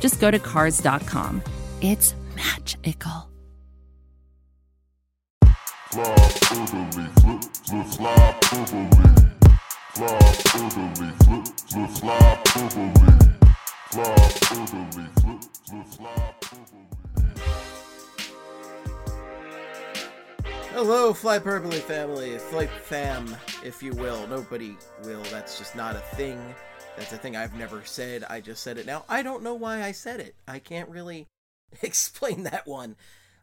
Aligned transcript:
just 0.00 0.20
go 0.20 0.30
to 0.30 0.38
Cars.com. 0.38 1.42
It's 1.80 2.14
magical. 2.34 3.28
Fly 5.92 6.16
flip, 6.16 6.68
flip, 6.68 7.86
fly. 7.86 8.16
Fly 9.94 10.18
flip, 10.30 10.72
flip, 10.96 11.16
fly. 11.90 12.20
Fly 13.90 14.16
flip, 14.30 14.86
flip, 14.86 15.86
fly. 15.86 16.30
Hello, 20.72 21.12
Flyperbole 21.12 21.80
family, 21.80 22.38
Flight 22.38 22.70
fam, 22.70 23.36
if 23.64 23.82
you 23.82 23.92
will. 23.92 24.26
Nobody 24.28 24.76
will. 25.04 25.22
That's 25.24 25.58
just 25.58 25.76
not 25.76 25.96
a 25.96 26.00
thing. 26.16 26.38
That's 27.00 27.14
a 27.14 27.16
thing 27.16 27.34
I've 27.34 27.56
never 27.56 27.82
said. 27.86 28.24
I 28.28 28.42
just 28.42 28.62
said 28.62 28.76
it 28.76 28.84
now. 28.84 29.06
I 29.08 29.22
don't 29.22 29.42
know 29.42 29.54
why 29.54 29.82
I 29.82 29.90
said 29.90 30.20
it. 30.20 30.34
I 30.46 30.58
can't 30.58 30.90
really 30.90 31.28
explain 31.82 32.42
that 32.42 32.66
one. 32.66 32.94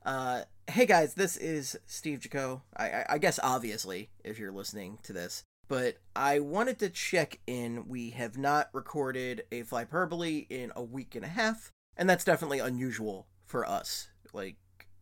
Uh, 0.06 0.44
hey 0.68 0.86
guys, 0.86 1.16
this 1.16 1.36
is 1.36 1.76
Steve 1.88 2.20
Jaco. 2.20 2.62
I, 2.78 2.90
I, 2.90 3.06
I 3.10 3.18
guess 3.18 3.40
obviously, 3.42 4.10
if 4.24 4.38
you're 4.38 4.52
listening 4.52 5.00
to 5.02 5.12
this, 5.12 5.44
but 5.68 5.98
I 6.16 6.40
wanted 6.40 6.78
to 6.80 6.90
check 6.90 7.40
in. 7.48 7.88
We 7.88 8.12
have 8.12 8.38
not 8.38 8.70
recorded 8.74 9.42
a 9.52 9.64
Flyperbole 9.64 10.46
in 10.52 10.72
a 10.76 10.84
week 10.84 11.16
and 11.16 11.26
a 11.26 11.30
half, 11.30 11.72
and 11.98 12.08
that's 12.08 12.24
definitely 12.24 12.60
unusual 12.60 13.26
for 13.48 13.68
us. 13.68 14.10
Like, 14.34 14.58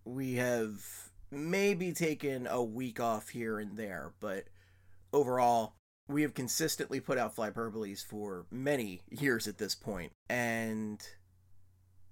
we 0.05 0.35
have 0.35 0.81
maybe 1.29 1.91
taken 1.91 2.47
a 2.47 2.63
week 2.63 3.01
off 3.01 3.27
here 3.27 3.59
and 3.59 3.75
there, 3.75 4.13
but 4.21 4.45
overall, 5.11 5.75
we 6.07 6.21
have 6.21 6.33
consistently 6.33 6.99
put 6.99 7.17
out 7.17 7.35
Flyperboles 7.35 8.05
for 8.05 8.45
many 8.51 9.01
years 9.09 9.47
at 9.47 9.57
this 9.57 9.75
point, 9.75 10.11
and 10.29 11.05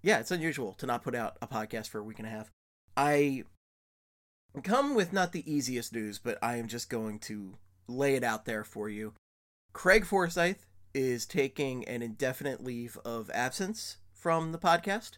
yeah, 0.02 0.20
it's 0.20 0.32
unusual 0.32 0.74
to 0.74 0.86
not 0.86 1.04
put 1.04 1.16
out 1.16 1.38
a 1.42 1.48
podcast 1.48 1.88
for 1.90 2.00
a 2.00 2.04
week 2.04 2.20
and 2.20 2.28
a 2.28 2.32
half. 2.32 2.50
I 2.98 3.44
come 4.64 4.96
with 4.96 5.14
not 5.14 5.32
the 5.32 5.52
easiest 5.52 5.94
news, 5.94 6.20
but 6.20 6.38
I 6.42 6.58
am 6.58 6.68
just 6.68 6.90
going 6.90 7.20
to 7.20 7.58
lay 7.88 8.16
it 8.16 8.24
out 8.24 8.46
there 8.46 8.64
for 8.64 8.90
you. 8.90 9.14
Craig 9.72 10.06
Forsyth 10.06 10.66
is 10.94 11.26
taking 11.26 11.84
an 11.86 12.02
indefinite 12.02 12.64
leave 12.64 12.98
of 13.04 13.32
absence 13.34 13.98
from 14.14 14.52
the 14.52 14.60
podcast, 14.60 15.14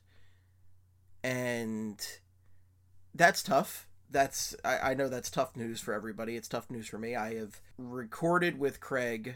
and 1.24 2.00
that's 3.14 3.44
tough. 3.44 3.88
That's 4.10 4.56
I, 4.64 4.92
I 4.92 4.94
know 4.94 5.10
that's 5.10 5.30
tough 5.30 5.56
news 5.56 5.82
for 5.82 5.94
everybody. 5.94 6.36
It's 6.36 6.48
tough 6.48 6.70
news 6.70 6.88
for 6.88 6.98
me. 6.98 7.16
I 7.16 7.36
have 7.36 7.60
recorded 7.78 8.60
with 8.60 8.80
Craig 8.80 9.36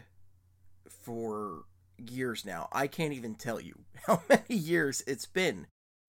for 0.88 1.64
years 1.98 2.44
now. 2.44 2.68
I 2.72 2.86
can't 2.86 3.12
even 3.12 3.34
tell 3.34 3.60
you 3.60 3.80
how 4.06 4.22
many 4.28 4.54
years 4.54 5.02
it's 5.06 5.26
been. 5.26 5.66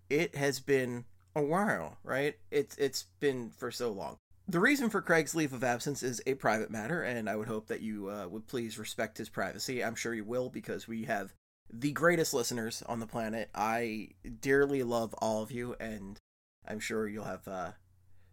It 0.10 0.36
has 0.36 0.60
been 0.60 1.06
a 1.36 1.42
while, 1.42 1.98
right? 2.04 2.36
It's 2.50 2.76
it's 2.78 3.06
been 3.20 3.52
for 3.52 3.72
so 3.72 3.92
long. 3.92 4.18
The 4.48 4.60
reason 4.60 4.90
for 4.90 5.02
Craig's 5.02 5.36
leave 5.36 5.54
of 5.54 5.64
absence 5.64 6.04
is 6.04 6.22
a 6.26 6.34
private 6.34 6.72
matter, 6.72 7.04
and 7.04 7.30
I 7.30 7.36
would 7.36 7.48
hope 7.48 7.68
that 7.68 7.82
you 7.82 8.10
uh, 8.10 8.28
would 8.28 8.48
please 8.48 8.78
respect 8.78 9.18
his 9.18 9.30
privacy. 9.30 9.84
I'm 9.84 9.96
sure 9.96 10.14
you 10.14 10.26
will 10.26 10.50
because 10.50 10.88
we 10.88 11.06
have 11.06 11.34
the 11.72 11.92
greatest 11.94 12.34
listeners 12.34 12.84
on 12.88 13.00
the 13.00 13.08
planet. 13.08 13.50
I 13.56 14.10
dearly 14.42 14.84
love 14.84 15.14
all 15.20 15.42
of 15.42 15.52
you, 15.52 15.76
and 15.80 16.20
I'm 16.68 16.80
sure 16.80 17.08
you'll 17.08 17.24
have 17.24 17.48
uh, 17.48 17.72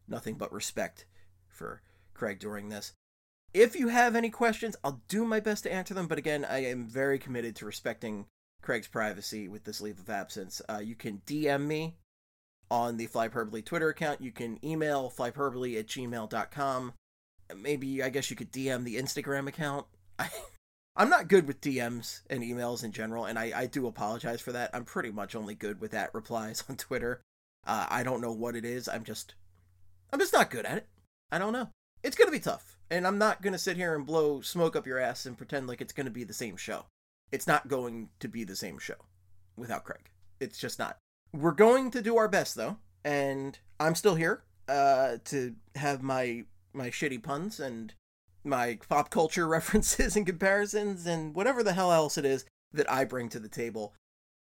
nothing 0.09 0.35
but 0.35 0.53
respect 0.53 1.07
for 1.49 1.83
Craig 2.15 2.39
during 2.39 2.69
this. 2.69 2.93
If 3.55 3.77
you 3.77 3.89
have 3.89 4.15
any 4.15 4.31
questions, 4.31 4.77
I'll 4.85 5.03
do 5.09 5.25
my 5.25 5.41
best 5.41 5.63
to 5.63 5.73
answer 5.73 5.95
them, 5.95 6.07
but 6.07 6.19
again, 6.19 6.45
I 6.45 6.65
am 6.65 6.87
very 6.87 7.19
committed 7.19 7.57
to 7.57 7.67
respecting 7.67 8.27
Craig's 8.63 8.89
privacy 8.89 9.49
with 9.49 9.65
this 9.65 9.81
leave 9.81 9.99
of 9.99 10.11
absence. 10.11 10.61
Uh, 10.69 10.79
you 10.79 10.95
can 10.95 11.23
DM 11.27 11.67
me 11.67 11.97
on 12.71 12.97
the 12.97 13.07
Flyperbole 13.07 13.65
Twitter 13.65 13.89
account. 13.89 14.21
You 14.21 14.33
can 14.33 14.63
email 14.65 15.11
flyperbole 15.17 15.79
at 15.79 15.87
gmail.com. 15.87 16.93
Maybe, 17.57 18.03
I 18.03 18.11
guess 18.11 18.31
you 18.31 18.37
could 18.37 18.53
DM 18.53 18.85
the 18.85 18.97
Instagram 18.97 19.49
account. 19.49 19.87
I, 20.19 20.29
I'm 20.97 21.09
not 21.09 21.29
good 21.29 21.47
with 21.47 21.61
DMs 21.61 22.23
and 22.29 22.43
emails 22.43 22.85
in 22.85 22.93
general, 22.93 23.25
and 23.25 23.39
I, 23.39 23.53
I 23.55 23.67
do 23.67 23.87
apologize 23.87 24.41
for 24.41 24.53
that. 24.53 24.71
I'm 24.75 24.85
pretty 24.85 25.13
much 25.13 25.35
only 25.35 25.55
good 25.55 25.81
with 25.81 25.93
that 25.93 26.13
replies 26.13 26.65
on 26.69 26.77
Twitter. 26.77 27.23
Uh, 27.67 27.87
I 27.89 28.03
don't 28.03 28.21
know 28.21 28.33
what 28.33 28.57
it 28.57 28.65
is. 28.65 28.89
I'm 28.89 29.05
just, 29.05 29.35
I'm 30.13 30.21
just 30.21 30.33
not 30.33 30.51
good 30.51 30.67
at 30.67 30.79
it. 30.79 30.87
I 31.31 31.39
don't 31.39 31.53
know. 31.53 31.71
It's 32.03 32.17
gonna 32.17 32.31
be 32.31 32.41
tough, 32.41 32.79
and 32.91 33.07
I'm 33.07 33.19
not 33.19 33.43
gonna 33.43 33.59
sit 33.59 33.77
here 33.77 33.95
and 33.95 34.07
blow 34.07 34.41
smoke 34.41 34.77
up 34.77 34.87
your 34.87 34.99
ass 34.99 35.27
and 35.27 35.37
pretend 35.37 35.67
like 35.67 35.81
it's 35.81 35.93
gonna 35.93 36.11
be 36.11 36.25
the 36.25 36.33
same 36.33 36.57
show. 36.57 36.87
It's 37.31 37.47
not 37.47 37.69
going 37.69 38.09
to 38.21 38.29
be 38.29 38.45
the 38.45 38.57
same 38.57 38.79
show 38.79 38.95
without 39.57 39.85
Craig. 39.85 40.11
It's 40.41 40.59
just 40.59 40.79
not. 40.79 40.99
We're 41.33 41.53
going 41.53 41.91
to 41.91 42.03
do 42.03 42.17
our 42.17 42.29
best 42.29 42.55
though, 42.55 42.79
and 43.05 43.59
I'm 43.79 43.95
still 43.95 44.15
here 44.15 44.45
uh, 44.69 45.19
to 45.27 45.55
have 45.75 46.03
my 46.03 46.45
my 46.73 46.89
shitty 46.91 47.23
puns 47.23 47.61
and 47.61 47.95
my 48.45 48.79
pop 48.89 49.11
culture 49.11 49.47
references 49.49 50.17
and 50.17 50.27
comparisons 50.27 51.07
and 51.07 51.35
whatever 51.35 51.63
the 51.63 51.73
hell 51.73 51.93
else 51.93 52.17
it 52.17 52.25
is 52.25 52.45
that 52.73 52.91
I 52.91 53.05
bring 53.05 53.29
to 53.31 53.39
the 53.39 53.49
table. 53.49 53.95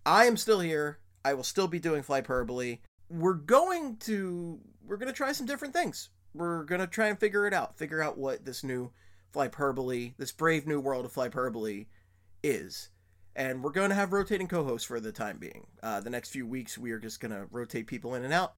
I 0.04 0.26
am 0.26 0.36
still 0.36 0.60
here. 0.60 0.98
I 1.24 1.34
will 1.34 1.42
still 1.42 1.66
be 1.66 1.80
doing 1.80 2.02
Flyperbole. 2.02 2.78
We're 3.08 3.34
going 3.34 3.96
to 3.98 4.60
we're 4.84 4.96
going 4.96 5.12
to 5.12 5.14
try 5.14 5.32
some 5.32 5.46
different 5.46 5.74
things. 5.74 6.10
We're 6.34 6.64
going 6.64 6.80
to 6.80 6.86
try 6.86 7.08
and 7.08 7.18
figure 7.18 7.46
it 7.46 7.54
out. 7.54 7.78
Figure 7.78 8.02
out 8.02 8.18
what 8.18 8.44
this 8.44 8.62
new 8.62 8.90
Flyperbole, 9.34 10.14
this 10.16 10.32
brave 10.32 10.66
new 10.66 10.80
world 10.80 11.04
of 11.04 11.12
Flyperbole 11.12 11.86
is 12.42 12.90
and 13.36 13.62
we're 13.62 13.70
going 13.70 13.90
to 13.90 13.94
have 13.94 14.12
rotating 14.12 14.48
co-hosts 14.48 14.86
for 14.86 14.98
the 14.98 15.12
time 15.12 15.36
being. 15.36 15.66
Uh, 15.82 16.00
the 16.00 16.10
next 16.10 16.30
few 16.30 16.46
weeks, 16.46 16.78
we 16.78 16.90
are 16.90 16.98
just 16.98 17.20
going 17.20 17.32
to 17.32 17.46
rotate 17.50 17.86
people 17.86 18.14
in 18.14 18.24
and 18.24 18.32
out 18.32 18.54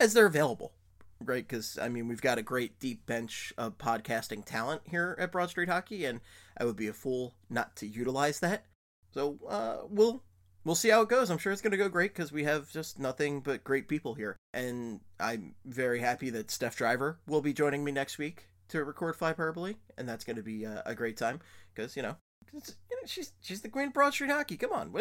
as 0.00 0.12
they're 0.12 0.26
available, 0.26 0.72
right? 1.20 1.46
Because 1.46 1.78
I 1.80 1.88
mean, 1.88 2.08
we've 2.08 2.20
got 2.20 2.36
a 2.36 2.42
great 2.42 2.78
deep 2.80 3.06
bench 3.06 3.52
of 3.56 3.78
podcasting 3.78 4.44
talent 4.44 4.82
here 4.84 5.16
at 5.18 5.30
Broad 5.30 5.50
Street 5.50 5.68
Hockey, 5.68 6.04
and 6.04 6.20
I 6.58 6.64
would 6.64 6.76
be 6.76 6.88
a 6.88 6.92
fool 6.92 7.34
not 7.48 7.76
to 7.76 7.86
utilize 7.86 8.40
that. 8.40 8.66
So 9.14 9.38
uh, 9.48 9.86
we'll 9.88 10.24
we'll 10.66 10.74
see 10.74 10.90
how 10.90 11.00
it 11.00 11.08
goes. 11.08 11.30
I'm 11.30 11.38
sure 11.38 11.52
it's 11.52 11.62
going 11.62 11.70
to 11.70 11.76
go 11.76 11.88
great 11.88 12.12
because 12.12 12.32
we 12.32 12.44
have 12.44 12.70
just 12.70 12.98
nothing 12.98 13.40
but 13.40 13.64
great 13.64 13.88
people 13.88 14.14
here, 14.14 14.36
and 14.52 15.00
I'm 15.18 15.54
very 15.64 16.00
happy 16.00 16.28
that 16.30 16.50
Steph 16.50 16.76
Driver 16.76 17.20
will 17.26 17.40
be 17.40 17.54
joining 17.54 17.84
me 17.84 17.92
next 17.92 18.18
week 18.18 18.48
to 18.68 18.84
record 18.84 19.16
Fly 19.16 19.32
Flyperbole, 19.32 19.76
and 19.96 20.08
that's 20.08 20.24
going 20.24 20.36
to 20.36 20.42
be 20.42 20.64
a, 20.64 20.82
a 20.84 20.94
great 20.94 21.16
time 21.16 21.40
because 21.74 21.96
you 21.96 22.02
know 22.02 22.16
you 22.52 22.60
know, 22.60 23.06
she's 23.06 23.32
she's 23.40 23.62
the 23.62 23.68
queen 23.68 23.88
of 23.88 23.94
Broad 23.94 24.12
Street 24.12 24.30
hockey. 24.30 24.56
Come 24.56 24.72
on, 24.72 24.92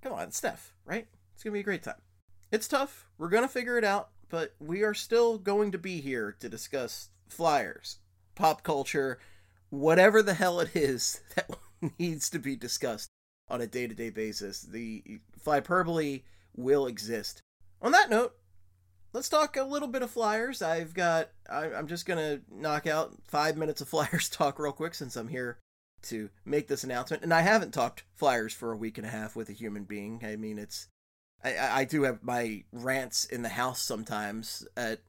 come 0.00 0.12
on, 0.12 0.30
Steph, 0.30 0.72
right? 0.84 1.08
It's 1.34 1.42
gonna 1.42 1.54
be 1.54 1.60
a 1.60 1.64
great 1.64 1.82
time. 1.82 2.00
It's 2.52 2.68
tough. 2.68 3.06
We're 3.18 3.28
gonna 3.28 3.48
figure 3.48 3.78
it 3.78 3.84
out, 3.84 4.10
but 4.28 4.54
we 4.60 4.82
are 4.82 4.94
still 4.94 5.38
going 5.38 5.72
to 5.72 5.78
be 5.78 6.00
here 6.00 6.36
to 6.40 6.48
discuss 6.48 7.10
flyers, 7.28 7.98
pop 8.34 8.62
culture, 8.62 9.18
whatever 9.70 10.22
the 10.22 10.34
hell 10.34 10.60
it 10.60 10.74
is 10.74 11.20
that 11.34 11.50
needs 11.98 12.30
to 12.30 12.38
be 12.38 12.56
discussed 12.56 13.10
on 13.50 13.60
a 13.60 13.66
day-to-day 13.66 14.10
basis. 14.10 14.62
The 14.62 15.20
hyperbole 15.44 16.22
will 16.56 16.86
exist. 16.86 17.42
On 17.82 17.92
that 17.92 18.10
note, 18.10 18.34
let's 19.12 19.28
talk 19.28 19.56
a 19.56 19.64
little 19.64 19.88
bit 19.88 20.02
of 20.02 20.10
flyers. 20.10 20.62
I've 20.62 20.94
got. 20.94 21.30
I, 21.48 21.72
I'm 21.72 21.88
just 21.88 22.06
gonna 22.06 22.40
knock 22.50 22.86
out 22.86 23.14
five 23.26 23.56
minutes 23.56 23.80
of 23.80 23.88
flyers 23.88 24.28
talk 24.30 24.58
real 24.58 24.72
quick 24.72 24.94
since 24.94 25.16
I'm 25.16 25.28
here 25.28 25.58
to 26.02 26.30
make 26.44 26.68
this 26.68 26.84
announcement. 26.84 27.22
And 27.22 27.34
I 27.34 27.42
haven't 27.42 27.74
talked 27.74 28.04
Flyers 28.14 28.54
for 28.54 28.72
a 28.72 28.76
week 28.76 28.98
and 28.98 29.06
a 29.06 29.10
half 29.10 29.36
with 29.36 29.48
a 29.48 29.54
human 29.54 29.84
being. 29.84 30.22
I 30.24 30.36
mean, 30.36 30.58
it's 30.58 30.88
I, 31.42 31.80
I 31.80 31.84
do 31.84 32.02
have 32.02 32.22
my 32.22 32.64
rants 32.72 33.24
in 33.24 33.42
the 33.42 33.48
house 33.48 33.80
sometimes 33.80 34.66
at 34.76 35.00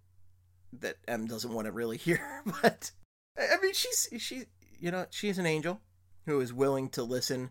that 0.74 0.98
M 1.08 1.28
doesn't 1.28 1.54
want 1.54 1.66
to 1.66 1.72
really 1.72 1.98
hear, 1.98 2.44
but 2.62 2.92
I 3.38 3.58
mean, 3.62 3.74
she's 3.74 4.10
she 4.18 4.46
you 4.80 4.92
know 4.92 5.06
she's 5.10 5.38
an 5.38 5.46
angel 5.46 5.82
who 6.26 6.40
is 6.40 6.54
willing 6.54 6.90
to 6.90 7.04
listen 7.04 7.50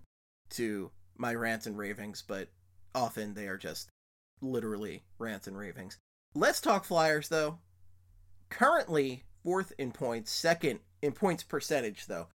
to 0.50 0.90
my 1.16 1.34
rants 1.34 1.66
and 1.66 1.76
ravings, 1.76 2.22
but 2.26 2.48
often 2.94 3.34
they 3.34 3.46
are 3.46 3.58
just 3.58 3.88
literally 4.40 5.04
rants 5.18 5.46
and 5.46 5.56
ravings. 5.56 5.98
Let's 6.34 6.60
talk 6.60 6.84
Flyers 6.84 7.28
though. 7.28 7.58
Currently 8.48 9.24
fourth 9.44 9.72
in 9.78 9.92
points, 9.92 10.30
second 10.30 10.80
in 11.02 11.12
points 11.12 11.42
percentage 11.42 12.06
though 12.06 12.28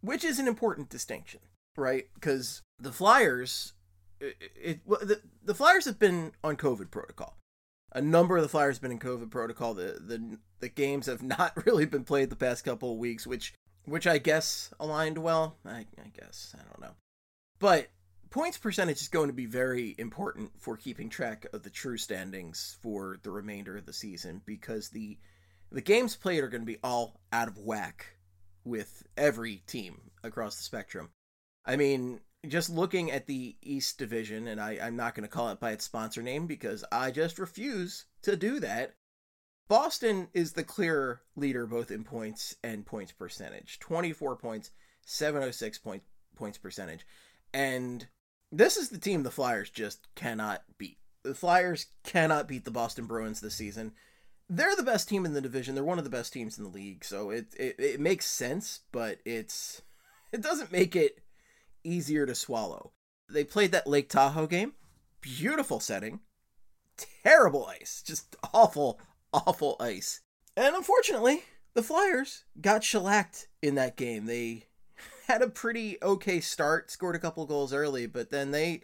which 0.00 0.24
is 0.24 0.38
an 0.38 0.46
important 0.46 0.88
distinction, 0.88 1.40
right? 1.76 2.06
Because 2.14 2.62
the 2.78 2.92
Flyers 2.92 3.72
it, 4.20 4.36
it 4.54 4.80
well, 4.86 5.00
the 5.02 5.20
the 5.44 5.54
Flyers 5.54 5.84
have 5.84 5.98
been 5.98 6.32
on 6.42 6.56
COVID 6.56 6.90
protocol. 6.90 7.36
A 7.92 8.00
number 8.00 8.36
of 8.36 8.42
the 8.42 8.48
Flyers 8.48 8.76
have 8.76 8.82
been 8.82 8.92
in 8.92 8.98
COVID 8.98 9.30
protocol. 9.30 9.74
The 9.74 9.98
the 10.00 10.38
the 10.60 10.68
games 10.68 11.06
have 11.06 11.22
not 11.38 11.66
really 11.66 11.86
been 11.86 12.04
played 12.04 12.30
the 12.30 12.36
past 12.36 12.64
couple 12.64 12.92
of 12.92 12.98
weeks, 12.98 13.26
which 13.26 13.52
which 13.84 14.06
I 14.06 14.18
guess 14.18 14.70
aligned 14.78 15.18
well. 15.18 15.56
I, 15.64 15.86
I 16.02 16.10
guess 16.18 16.54
I 16.58 16.62
don't 16.62 16.80
know, 16.80 16.94
but 17.58 17.88
points 18.30 18.58
percentage 18.58 19.00
is 19.00 19.08
going 19.08 19.28
to 19.28 19.32
be 19.32 19.46
very 19.46 19.94
important 19.98 20.50
for 20.58 20.76
keeping 20.76 21.08
track 21.08 21.46
of 21.52 21.62
the 21.62 21.70
true 21.70 21.96
standings 21.96 22.76
for 22.82 23.18
the 23.22 23.30
remainder 23.30 23.76
of 23.76 23.86
the 23.86 23.92
season 23.92 24.42
because 24.44 24.90
the 24.90 25.18
the 25.72 25.80
games 25.80 26.14
played 26.14 26.44
are 26.44 26.48
going 26.48 26.62
to 26.62 26.66
be 26.66 26.78
all 26.84 27.20
out 27.32 27.48
of 27.48 27.58
whack 27.58 28.06
with 28.64 29.02
every 29.16 29.62
team 29.66 30.00
across 30.22 30.56
the 30.56 30.62
spectrum. 30.62 31.10
I 31.64 31.76
mean, 31.76 32.20
just 32.46 32.70
looking 32.70 33.10
at 33.10 33.26
the 33.26 33.56
East 33.62 33.98
Division, 33.98 34.46
and 34.46 34.60
I, 34.60 34.78
I'm 34.82 34.96
not 34.96 35.14
going 35.14 35.28
to 35.28 35.32
call 35.32 35.48
it 35.50 35.60
by 35.60 35.72
its 35.72 35.84
sponsor 35.84 36.22
name 36.22 36.46
because 36.46 36.84
I 36.92 37.10
just 37.10 37.38
refuse 37.38 38.04
to 38.22 38.36
do 38.36 38.60
that. 38.60 38.94
Boston 39.68 40.28
is 40.32 40.52
the 40.52 40.62
clear 40.62 41.22
leader 41.34 41.66
both 41.66 41.90
in 41.90 42.04
points 42.04 42.54
and 42.62 42.86
points 42.86 43.10
percentage 43.10 43.80
24 43.80 44.36
points, 44.36 44.70
706 45.04 45.78
point, 45.78 46.02
points 46.36 46.58
percentage. 46.58 47.04
And 47.52 48.06
this 48.52 48.76
is 48.76 48.88
the 48.88 48.98
team 48.98 49.22
the 49.22 49.30
Flyers 49.30 49.70
just 49.70 50.08
cannot 50.14 50.62
beat. 50.78 50.98
The 51.24 51.34
Flyers 51.34 51.86
cannot 52.04 52.48
beat 52.48 52.64
the 52.64 52.70
Boston 52.70 53.06
Bruins 53.06 53.40
this 53.40 53.54
season. 53.54 53.92
They're 54.48 54.76
the 54.76 54.82
best 54.82 55.08
team 55.08 55.26
in 55.26 55.32
the 55.32 55.40
division. 55.40 55.74
They're 55.74 55.82
one 55.82 55.98
of 55.98 56.04
the 56.04 56.10
best 56.10 56.32
teams 56.32 56.56
in 56.56 56.64
the 56.64 56.70
league, 56.70 57.04
so 57.04 57.30
it 57.30 57.46
it, 57.58 57.76
it 57.78 58.00
makes 58.00 58.26
sense, 58.26 58.80
but 58.92 59.18
it's 59.24 59.82
it 60.32 60.40
doesn't 60.40 60.72
make 60.72 60.94
it 60.94 61.20
easier 61.82 62.26
to 62.26 62.34
swallow. 62.34 62.92
They 63.28 63.44
played 63.44 63.72
that 63.72 63.88
Lake 63.88 64.08
Tahoe 64.08 64.46
game. 64.46 64.74
Beautiful 65.20 65.80
setting. 65.80 66.20
Terrible 67.24 67.66
ice. 67.66 68.02
Just 68.06 68.36
awful, 68.54 69.00
awful 69.32 69.76
ice. 69.80 70.20
And 70.56 70.76
unfortunately, 70.76 71.42
the 71.74 71.82
Flyers 71.82 72.44
got 72.60 72.84
shellacked 72.84 73.48
in 73.60 73.74
that 73.74 73.96
game. 73.96 74.26
They 74.26 74.65
had 75.26 75.42
a 75.42 75.48
pretty 75.48 75.98
okay 76.02 76.40
start, 76.40 76.90
scored 76.90 77.16
a 77.16 77.20
couple 77.20 77.46
goals 77.46 77.72
early, 77.72 78.06
but 78.06 78.30
then 78.30 78.50
they 78.50 78.82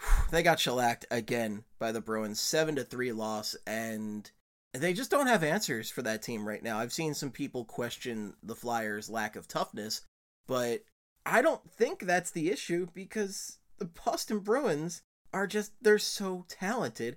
they 0.30 0.42
got 0.42 0.60
shellacked 0.60 1.06
again 1.10 1.64
by 1.78 1.92
the 1.92 2.00
Bruins, 2.00 2.40
7 2.40 2.76
to 2.76 2.84
3 2.84 3.12
loss 3.12 3.56
and 3.66 4.30
they 4.72 4.92
just 4.92 5.10
don't 5.10 5.26
have 5.26 5.42
answers 5.42 5.90
for 5.90 6.02
that 6.02 6.22
team 6.22 6.46
right 6.46 6.62
now. 6.62 6.78
I've 6.78 6.92
seen 6.92 7.14
some 7.14 7.30
people 7.30 7.64
question 7.64 8.34
the 8.42 8.54
Flyers' 8.54 9.08
lack 9.08 9.34
of 9.34 9.48
toughness, 9.48 10.02
but 10.46 10.84
I 11.24 11.42
don't 11.42 11.68
think 11.70 12.00
that's 12.00 12.30
the 12.30 12.50
issue 12.50 12.86
because 12.94 13.58
the 13.78 13.86
Boston 13.86 14.40
Bruins 14.40 15.02
are 15.32 15.46
just 15.46 15.72
they're 15.80 15.98
so 15.98 16.44
talented. 16.48 17.16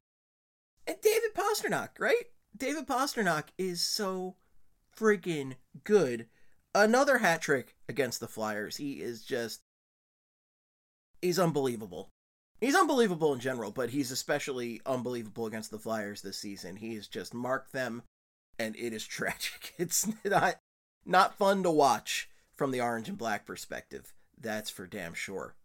And 0.87 0.97
David 1.01 1.33
Pastrnak, 1.35 1.89
right? 1.99 2.25
David 2.55 2.87
Pastrnak 2.87 3.49
is 3.57 3.81
so 3.81 4.35
freaking 4.97 5.55
good. 5.83 6.27
Another 6.73 7.19
hat 7.19 7.41
trick 7.41 7.75
against 7.91 8.19
the 8.19 8.27
Flyers. 8.27 8.77
He 8.77 8.93
is 8.93 9.23
just 9.23 9.61
he's 11.21 11.37
unbelievable. 11.37 12.09
He's 12.59 12.75
unbelievable 12.75 13.33
in 13.33 13.39
general, 13.39 13.71
but 13.71 13.91
he's 13.91 14.11
especially 14.11 14.81
unbelievable 14.85 15.45
against 15.45 15.69
the 15.71 15.79
Flyers 15.79 16.21
this 16.21 16.37
season. 16.37 16.77
He 16.77 16.95
has 16.95 17.07
just 17.07 17.33
marked 17.33 17.73
them 17.73 18.01
and 18.57 18.75
it 18.75 18.93
is 18.93 19.05
tragic. 19.07 19.73
It's 19.77 20.07
not 20.25 20.55
not 21.05 21.37
fun 21.37 21.63
to 21.63 21.71
watch 21.71 22.29
from 22.55 22.71
the 22.71 22.81
orange 22.81 23.09
and 23.09 23.17
black 23.17 23.45
perspective. 23.45 24.13
That's 24.39 24.69
for 24.69 24.87
damn 24.87 25.13
sure. 25.13 25.55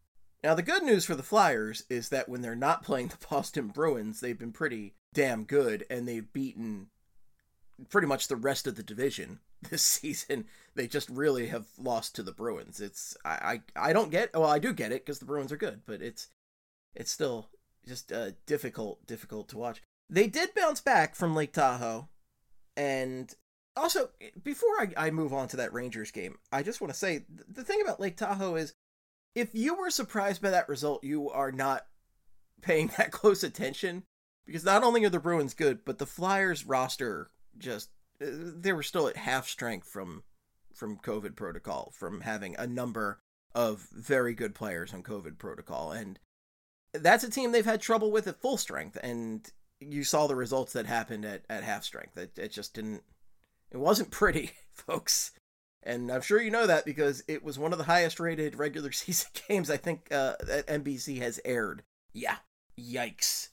Now, 0.43 0.55
the 0.55 0.63
good 0.63 0.83
news 0.83 1.05
for 1.05 1.15
the 1.15 1.23
Flyers 1.23 1.85
is 1.89 2.11
that 2.11 2.29
when 2.29 2.43
they're 2.43 2.55
not 2.55 2.85
playing 2.85 3.09
the 3.09 3.27
Boston 3.31 3.69
Bruins, 3.69 4.21
they've 4.21 4.39
been 4.39 4.53
pretty 4.53 4.95
damn 5.13 5.45
good 5.45 5.85
and 5.89 6.07
they've 6.07 6.33
beaten 6.33 6.89
pretty 7.89 8.07
much 8.07 8.29
the 8.29 8.37
rest 8.37 8.67
of 8.67 8.77
the 8.77 8.83
division 8.83 9.41
this 9.71 9.83
season. 9.83 10.47
They 10.75 10.87
just 10.87 11.09
really 11.09 11.49
have 11.49 11.67
lost 11.79 12.15
to 12.17 12.23
the 12.23 12.33
Bruins. 12.33 12.81
It's 12.81 13.17
I 13.25 13.61
I, 13.77 13.89
I 13.91 13.93
don't 13.93 14.11
get 14.11 14.35
well 14.35 14.51
I 14.51 14.59
do 14.59 14.73
get 14.73 14.93
it 14.93 15.05
because 15.05 15.19
the 15.19 15.25
Bruins 15.25 15.53
are 15.53 15.57
good, 15.57 15.83
but 15.87 16.03
it's 16.03 16.29
it's 16.95 17.11
still 17.11 17.51
just 17.87 18.13
uh, 18.13 18.31
difficult 18.47 19.07
difficult 19.07 19.49
to 19.49 19.59
watch. 19.59 19.83
They 20.09 20.27
did 20.27 20.55
bounce 20.55 20.81
back 20.81 21.15
from 21.15 21.35
Lake 21.35 21.53
Tahoe, 21.53 22.09
and 22.77 23.35
also, 23.77 24.11
before 24.43 24.81
I, 24.81 25.07
I 25.07 25.11
move 25.11 25.33
on 25.33 25.49
to 25.49 25.57
that 25.59 25.73
Rangers 25.73 26.11
game, 26.11 26.39
I 26.51 26.63
just 26.63 26.81
want 26.81 26.93
to 26.93 26.99
say 26.99 27.27
the 27.29 27.65
thing 27.65 27.81
about 27.83 28.01
Lake 28.01 28.17
Tahoe 28.17 28.57
is 28.57 28.75
if 29.35 29.55
you 29.55 29.75
were 29.75 29.91
surprised 29.91 30.41
by 30.41 30.51
that 30.51 30.69
result, 30.69 31.05
you 31.05 31.31
are 31.31 31.53
not 31.53 31.87
paying 32.63 32.91
that 32.99 33.13
close 33.13 33.45
attention 33.45 34.05
because 34.47 34.65
not 34.65 34.83
only 34.83 35.05
are 35.05 35.11
the 35.11 35.21
Bruins 35.21 35.55
good, 35.55 35.85
but 35.85 35.99
the 35.99 36.07
Flyers 36.07 36.65
roster 36.65 37.31
just 37.59 37.91
they 38.21 38.73
were 38.73 38.83
still 38.83 39.09
at 39.09 39.17
half 39.17 39.49
strength 39.49 39.89
from 39.89 40.23
from 40.75 40.99
COVID 40.99 41.37
protocol, 41.37 41.93
from 41.95 42.21
having 42.21 42.55
a 42.59 42.67
number 42.67 43.21
of 43.55 43.89
very 43.93 44.35
good 44.35 44.55
players 44.55 44.93
on 44.93 45.03
COVID 45.03 45.39
protocol, 45.39 45.93
and 45.93 46.19
that's 46.93 47.25
a 47.25 47.31
team 47.31 47.53
they've 47.53 47.65
had 47.65 47.81
trouble 47.81 48.11
with 48.11 48.27
at 48.27 48.41
full 48.41 48.57
strength, 48.57 48.99
and 49.03 49.51
you 49.81 50.05
saw 50.05 50.27
the 50.27 50.37
results 50.37 50.73
that 50.73 50.87
happened 50.87 51.25
at, 51.25 51.45
at 51.51 51.63
half 51.63 51.85
strength. 51.85 52.17
It, 52.17 52.39
it 52.39 52.53
just 52.53 52.75
didn't 52.75 53.03
it 53.71 53.79
wasn't 53.79 54.11
pretty, 54.11 54.53
folks. 54.73 55.33
And 55.83 56.11
I'm 56.11 56.23
sure 56.23 56.41
you 56.41 56.51
know 56.51 56.67
that 56.67 56.85
because 56.85 57.23
it 57.29 57.45
was 57.45 57.59
one 57.59 57.73
of 57.73 57.79
the 57.79 57.85
highest 57.85 58.19
rated 58.19 58.59
regular 58.59 58.93
season 58.93 59.31
games 59.49 59.71
I 59.71 59.77
think 59.77 60.09
uh, 60.11 60.35
that 60.41 60.67
NBC 60.67 61.21
has 61.21 61.41
aired. 61.45 61.83
Yeah, 62.13 62.37
yikes. 62.81 63.51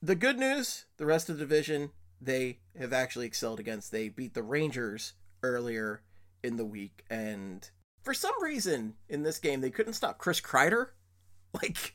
The 0.00 0.14
good 0.14 0.38
news 0.38 0.84
the 0.96 1.06
rest 1.06 1.28
of 1.28 1.36
the 1.36 1.44
division, 1.44 1.90
they 2.24 2.58
have 2.78 2.92
actually 2.92 3.26
excelled 3.26 3.60
against. 3.60 3.90
They 3.90 4.08
beat 4.08 4.34
the 4.34 4.42
Rangers 4.42 5.14
earlier 5.42 6.02
in 6.42 6.56
the 6.56 6.64
week. 6.64 7.04
And 7.10 7.68
for 8.02 8.14
some 8.14 8.42
reason 8.42 8.94
in 9.08 9.22
this 9.22 9.38
game, 9.38 9.60
they 9.60 9.70
couldn't 9.70 9.94
stop 9.94 10.18
Chris 10.18 10.40
Kreider. 10.40 10.88
Like, 11.62 11.94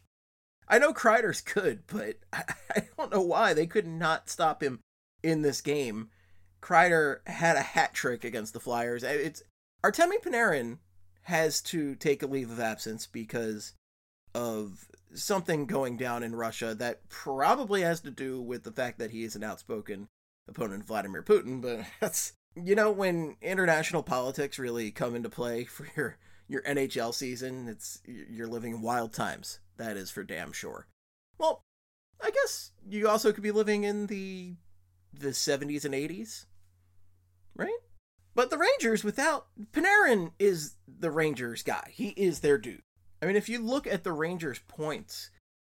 I 0.69 0.79
know 0.79 0.93
Kreider's 0.93 1.41
good, 1.41 1.81
but 1.87 2.15
I, 2.31 2.43
I 2.73 2.87
don't 2.97 3.11
know 3.11 3.19
why 3.19 3.53
they 3.53 3.67
could 3.67 3.85
not 3.85 4.29
stop 4.29 4.63
him 4.63 4.79
in 5.21 5.41
this 5.41 5.59
game. 5.59 6.11
Kreider 6.61 7.27
had 7.27 7.57
a 7.57 7.61
hat 7.61 7.93
trick 7.93 8.23
against 8.23 8.53
the 8.53 8.61
Flyers. 8.61 9.03
It's 9.03 9.43
Artemi 9.83 10.21
Panarin 10.23 10.77
has 11.23 11.61
to 11.63 11.95
take 11.95 12.23
a 12.23 12.27
leave 12.27 12.49
of 12.49 12.61
absence 12.61 13.05
because 13.05 13.73
of 14.33 14.87
something 15.13 15.65
going 15.65 15.97
down 15.97 16.23
in 16.23 16.35
Russia 16.35 16.75
that 16.75 17.07
probably 17.09 17.81
has 17.81 17.99
to 18.01 18.11
do 18.11 18.41
with 18.41 18.63
the 18.63 18.71
fact 18.71 18.99
that 18.99 19.11
he 19.11 19.23
is 19.23 19.35
an 19.35 19.43
outspoken 19.43 20.07
opponent 20.49 20.85
Vladimir 20.85 21.23
Putin. 21.23 21.61
But 21.61 21.85
that's 21.99 22.33
you 22.55 22.75
know 22.75 22.91
when 22.91 23.37
international 23.41 24.03
politics 24.03 24.59
really 24.59 24.91
come 24.91 25.15
into 25.15 25.29
play 25.29 25.63
for 25.65 25.87
your 25.95 26.17
your 26.47 26.61
NHL 26.63 27.13
season, 27.13 27.67
it's 27.67 28.01
you're 28.05 28.47
living 28.47 28.81
wild 28.81 29.13
times. 29.13 29.59
That 29.77 29.97
is 29.97 30.11
for 30.11 30.23
damn 30.23 30.51
sure. 30.51 30.87
Well, 31.37 31.61
I 32.21 32.31
guess 32.31 32.71
you 32.87 33.07
also 33.07 33.31
could 33.31 33.43
be 33.43 33.51
living 33.51 33.83
in 33.83 34.07
the 34.07 34.55
the 35.13 35.29
70s 35.29 35.85
and 35.85 35.93
80s 35.93 36.45
right? 37.59 37.79
But 38.33 38.49
the 38.49 38.57
Rangers, 38.57 39.03
without 39.03 39.47
Panarin, 39.73 40.31
is 40.39 40.75
the 40.87 41.11
Rangers 41.11 41.61
guy. 41.61 41.91
He 41.91 42.09
is 42.09 42.39
their 42.39 42.57
dude. 42.57 42.81
I 43.21 43.25
mean, 43.25 43.35
if 43.35 43.49
you 43.49 43.59
look 43.59 43.85
at 43.85 44.03
the 44.03 44.13
Rangers' 44.13 44.61
points, 44.67 45.29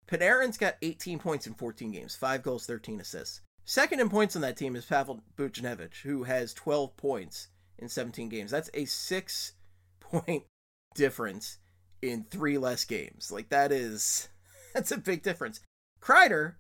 Panarin's 0.08 0.58
got 0.58 0.78
18 0.82 1.20
points 1.20 1.46
in 1.46 1.54
14 1.54 1.92
games, 1.92 2.16
5 2.16 2.42
goals, 2.42 2.66
13 2.66 3.00
assists. 3.00 3.42
Second 3.66 4.00
in 4.00 4.10
points 4.10 4.36
on 4.36 4.44
that 4.44 4.58
team 4.58 4.76
is 4.76 4.86
Pavel 4.86 5.24
Buchnevich, 5.36 6.02
who 6.04 6.24
has 6.24 6.54
12 6.54 6.96
points 6.98 7.48
in 7.80 7.90
17 7.90 8.30
games. 8.30 8.52
That's 8.52 8.70
a 8.76 8.86
six 8.86 9.54
point 10.00 10.44
difference 10.96 11.58
in 12.02 12.26
three 12.30 12.60
less 12.60 12.86
games. 12.86 13.32
Like, 13.32 13.50
that 13.50 13.72
is, 13.72 14.30
that's 14.74 14.92
a 14.92 14.98
big 14.98 15.24
difference. 15.24 15.62
Kreider 16.00 16.56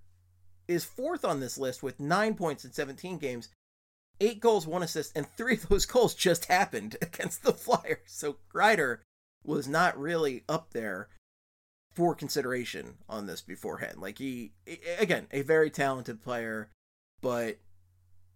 is 0.68 0.84
fourth 0.84 1.24
on 1.24 1.40
this 1.40 1.60
list 1.60 1.84
with 1.84 2.00
nine 2.00 2.34
points 2.34 2.66
in 2.66 2.74
17 2.74 3.20
games, 3.20 3.50
eight 4.20 4.40
goals, 4.40 4.66
one 4.66 4.82
assist, 4.82 5.16
and 5.16 5.28
three 5.38 5.54
of 5.54 5.70
those 5.70 5.86
goals 5.86 6.16
just 6.16 6.46
happened 6.46 6.98
against 7.04 7.44
the 7.44 7.54
Flyers. 7.54 8.00
So 8.08 8.38
Kreider 8.52 9.00
was 9.44 9.68
not 9.68 9.96
really 10.00 10.44
up 10.50 10.72
there 10.72 11.10
for 11.94 12.16
consideration 12.16 12.96
on 13.08 13.28
this 13.28 13.42
beforehand. 13.42 14.00
Like 14.00 14.18
he, 14.18 14.54
again, 14.98 15.28
a 15.32 15.44
very 15.44 15.70
talented 15.70 16.22
player, 16.24 16.72
but 17.26 17.58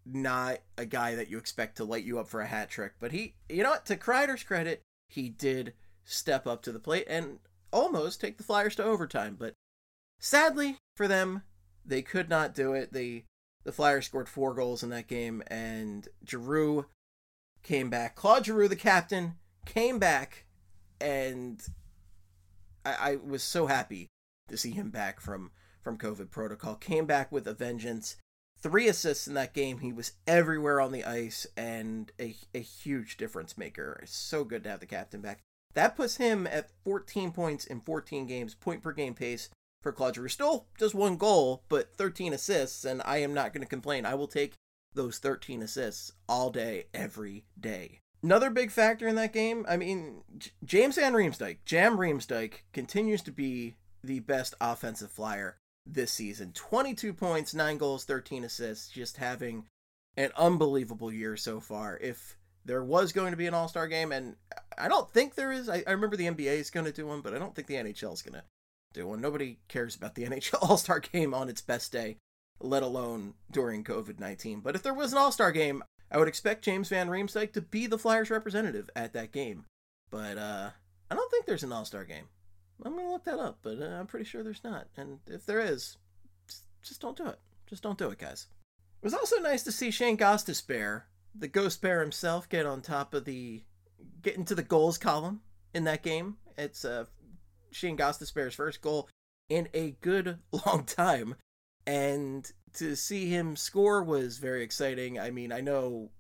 not 0.04 0.58
a 0.80 0.84
guy 0.84 1.14
that 1.14 1.30
you 1.30 1.38
expect 1.38 1.78
to 1.78 1.84
light 1.84 2.04
you 2.04 2.18
up 2.18 2.28
for 2.28 2.42
a 2.42 2.48
hat 2.48 2.72
trick. 2.72 2.94
But 3.00 3.12
he, 3.12 3.36
you 3.48 3.62
know 3.62 3.70
what? 3.70 3.86
To 3.86 3.96
Kreider's 3.96 4.42
credit, 4.42 4.82
he 5.08 5.30
did 5.30 5.74
step 6.04 6.48
up 6.48 6.64
to 6.64 6.72
the 6.72 6.80
plate 6.80 7.06
and 7.08 7.38
almost 7.72 8.20
take 8.20 8.38
the 8.38 8.44
Flyers 8.44 8.76
to 8.78 8.84
overtime. 8.84 9.36
But 9.38 9.54
sadly 10.20 10.78
for 10.96 11.08
them, 11.08 11.44
they 11.86 12.02
could 12.02 12.30
not 12.30 12.56
do 12.56 12.74
it. 12.74 12.92
They 12.92 13.26
the 13.64 13.72
Flyers 13.72 14.08
scored 14.08 14.28
four 14.28 14.56
goals 14.56 14.82
in 14.82 14.90
that 14.90 15.06
game, 15.08 15.44
and 15.46 16.08
Giroux 16.28 16.88
came 17.62 17.92
back. 17.92 18.16
Claude 18.16 18.48
Giroux, 18.48 18.70
the 18.70 18.76
captain, 18.76 19.36
came 19.68 20.00
back, 20.00 20.46
and 21.00 21.62
I, 22.84 23.12
I 23.12 23.16
was 23.18 23.44
so 23.44 23.68
happy 23.68 24.08
to 24.48 24.58
see 24.58 24.72
him 24.72 24.90
back 24.90 25.20
from 25.22 25.52
from 25.80 26.00
COVID 26.00 26.32
protocol. 26.32 26.74
Came 26.74 27.06
back 27.06 27.32
with 27.32 27.46
a 27.46 27.54
vengeance. 27.54 28.16
Three 28.62 28.88
assists 28.88 29.28
in 29.28 29.36
that 29.36 29.54
game. 29.54 29.80
He 29.80 29.94
was 29.94 30.14
everywhere 30.28 30.82
on 30.82 30.92
the 30.92 31.06
ice 31.06 31.48
and 31.56 32.12
a, 32.20 32.36
a 32.54 32.60
huge 32.60 33.18
difference 33.18 33.58
maker. 33.58 34.00
It's 34.04 34.16
so 34.16 34.44
good 34.44 34.64
to 34.64 34.70
have 34.70 34.82
the 34.82 34.86
captain 34.86 35.22
back. 35.22 35.40
That 35.76 35.96
puts 35.96 36.18
him 36.18 36.48
at 36.48 36.72
14 36.84 37.32
points 37.32 37.66
in 37.66 37.82
14 37.82 38.26
games, 38.26 38.56
point 38.56 38.82
per 38.82 38.92
game 38.92 39.14
pace 39.14 39.50
for 39.82 39.92
Claude 39.92 40.16
Giroux. 40.16 40.28
Still 40.30 40.66
just 40.78 40.96
one 40.96 41.16
goal, 41.16 41.64
but 41.70 41.96
13 41.96 42.34
assists, 42.34 42.84
and 42.84 43.02
I 43.06 43.18
am 43.18 43.34
not 43.34 43.54
going 43.54 43.64
to 43.64 43.70
complain. 43.70 44.06
I 44.06 44.16
will 44.16 44.28
take 44.28 44.54
those 44.94 45.20
13 45.20 45.62
assists 45.62 46.12
all 46.28 46.50
day, 46.50 46.86
every 46.94 47.46
day. 47.60 48.00
Another 48.22 48.50
big 48.50 48.72
factor 48.72 49.08
in 49.08 49.16
that 49.16 49.32
game, 49.32 49.66
I 49.70 49.78
mean, 49.78 50.24
J- 50.38 50.52
James 50.66 50.96
Van 50.96 51.14
Riemsdyk, 51.14 51.60
Jam 51.64 51.98
Riemsdyk, 51.98 52.64
continues 52.74 53.22
to 53.22 53.32
be 53.32 53.76
the 54.04 54.20
best 54.20 54.56
offensive 54.60 55.12
flyer 55.12 55.58
this 55.94 56.12
season. 56.12 56.52
22 56.54 57.14
points, 57.14 57.54
9 57.54 57.78
goals, 57.78 58.06
13 58.06 58.44
assists, 58.44 58.90
just 58.90 59.18
having 59.18 59.66
an 60.18 60.32
unbelievable 60.38 61.12
year 61.12 61.36
so 61.38 61.60
far. 61.60 61.98
If 62.02 62.38
there 62.66 62.84
was 62.84 63.12
going 63.12 63.32
to 63.32 63.38
be 63.38 63.48
an 63.48 63.54
All 63.54 63.68
Star 63.68 63.88
game, 63.88 64.12
and 64.12 64.36
I 64.78 64.88
don't 64.88 65.10
think 65.12 65.36
there 65.36 65.52
is. 65.52 65.70
I, 65.70 65.84
I 65.88 65.92
remember 65.92 66.16
the 66.16 66.28
NBA 66.28 66.58
is 66.60 66.70
going 66.70 66.86
to 66.86 66.92
do 66.92 67.08
one, 67.08 67.22
but 67.22 67.34
I 67.34 67.40
don't 67.40 67.56
think 67.56 67.68
the 67.68 67.76
NHL 67.76 68.14
is 68.14 68.22
going 68.22 68.40
to 68.40 68.44
do 68.94 69.08
one. 69.08 69.22
Nobody 69.22 69.60
cares 69.68 69.96
about 69.96 70.16
the 70.16 70.24
NHL 70.28 70.70
All 70.70 70.78
Star 70.78 71.00
game 71.00 71.34
on 71.34 71.50
its 71.50 71.62
best 71.62 71.92
day, 71.92 72.18
let 72.60 72.84
alone 72.84 73.34
during 73.52 73.84
COVID 73.84 74.20
19. 74.20 74.60
But 74.60 74.76
if 74.76 74.84
there 74.84 74.94
was 74.94 75.12
an 75.12 75.18
All 75.18 75.32
Star 75.32 75.52
game, 75.52 75.84
I 76.12 76.18
would 76.18 76.28
expect 76.28 76.64
James 76.66 76.90
Van 76.90 77.10
Riemsdyk 77.10 77.54
to 77.54 77.62
be 77.62 77.88
the 77.88 77.98
Flyers 77.98 78.30
representative 78.30 78.90
at 78.96 79.14
that 79.14 79.32
game. 79.32 79.66
But 80.12 80.38
uh, 80.38 80.72
I 81.10 81.16
don't 81.16 81.32
think 81.32 81.46
there's 81.46 81.64
an 81.64 81.72
All 81.72 81.86
Star 81.86 82.04
game. 82.04 82.26
I'm 82.86 82.96
to 82.96 83.12
look 83.12 83.26
that 83.26 83.40
up, 83.40 83.60
but 83.62 83.82
uh, 83.82 83.98
I'm 84.00 84.08
pretty 84.08 84.26
sure 84.26 84.44
there's 84.44 84.64
not. 84.64 84.88
And 84.96 85.20
if 85.28 85.46
there 85.46 85.60
is, 85.60 85.98
just 86.82 87.02
don't 87.02 87.18
do 87.18 87.28
it. 87.28 87.40
Just 87.68 87.84
don't 87.84 87.98
do 87.98 88.10
it, 88.10 88.18
guys. 88.18 88.48
It 89.02 89.06
was 89.06 89.14
also 89.14 89.38
nice 89.38 89.64
to 89.64 89.72
see 89.72 89.92
Shane 89.92 90.18
Gostisbehere, 90.18 91.04
the 91.36 91.48
Ghost 91.48 91.82
Bear 91.82 92.02
himself, 92.02 92.50
get 92.50 92.66
on 92.66 92.82
top 92.82 93.14
of 93.14 93.26
the 93.26 93.64
get 94.22 94.36
into 94.36 94.56
the 94.56 94.64
goals 94.64 94.98
column 94.98 95.42
in 95.74 95.84
that 95.86 96.04
game. 96.04 96.38
It's 96.58 96.84
uh, 96.84 97.06
Shane 97.72 97.98
Gostisbehere's 97.98 98.56
first 98.56 98.82
goal 98.82 99.10
in 99.50 99.70
a 99.74 99.92
good 100.02 100.40
long 100.66 100.84
time, 100.86 101.36
and 101.86 102.50
to 102.74 102.96
see 102.96 103.30
him 103.30 103.56
score 103.56 104.04
was 104.04 104.38
very 104.38 104.64
exciting. 104.64 105.20
I 105.20 105.32
mean, 105.32 105.52
I 105.52 105.62
know 105.62 106.12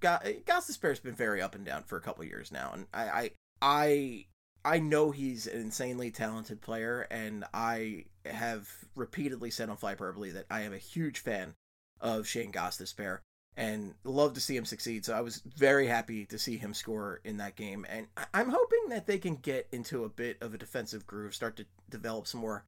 Gostisbehere's 0.00 1.00
been 1.00 1.14
very 1.14 1.40
up 1.40 1.54
and 1.54 1.64
down 1.64 1.84
for 1.84 1.96
a 1.96 2.00
couple 2.00 2.24
years 2.24 2.52
now, 2.52 2.70
and 2.72 2.86
I, 2.92 3.02
I, 3.02 3.30
I, 3.62 4.26
I 4.68 4.80
know 4.80 5.12
he's 5.12 5.46
an 5.46 5.62
insanely 5.62 6.10
talented 6.10 6.60
player, 6.60 7.06
and 7.10 7.46
I 7.54 8.04
have 8.26 8.68
repeatedly 8.94 9.50
said 9.50 9.70
on 9.70 9.78
Flyperbole 9.78 10.34
that 10.34 10.44
I 10.50 10.60
am 10.60 10.74
a 10.74 10.78
huge 10.78 11.20
fan 11.20 11.54
of 12.02 12.28
Shane 12.28 12.52
Gostisbehere 12.52 13.20
and 13.56 13.94
love 14.04 14.34
to 14.34 14.42
see 14.42 14.56
him 14.56 14.66
succeed. 14.66 15.06
So 15.06 15.14
I 15.14 15.22
was 15.22 15.38
very 15.38 15.86
happy 15.86 16.26
to 16.26 16.38
see 16.38 16.58
him 16.58 16.74
score 16.74 17.22
in 17.24 17.38
that 17.38 17.56
game, 17.56 17.86
and 17.88 18.08
I'm 18.34 18.50
hoping 18.50 18.90
that 18.90 19.06
they 19.06 19.16
can 19.16 19.36
get 19.36 19.68
into 19.72 20.04
a 20.04 20.10
bit 20.10 20.36
of 20.42 20.52
a 20.52 20.58
defensive 20.58 21.06
groove, 21.06 21.34
start 21.34 21.56
to 21.56 21.66
develop 21.88 22.26
some 22.26 22.42
more 22.42 22.66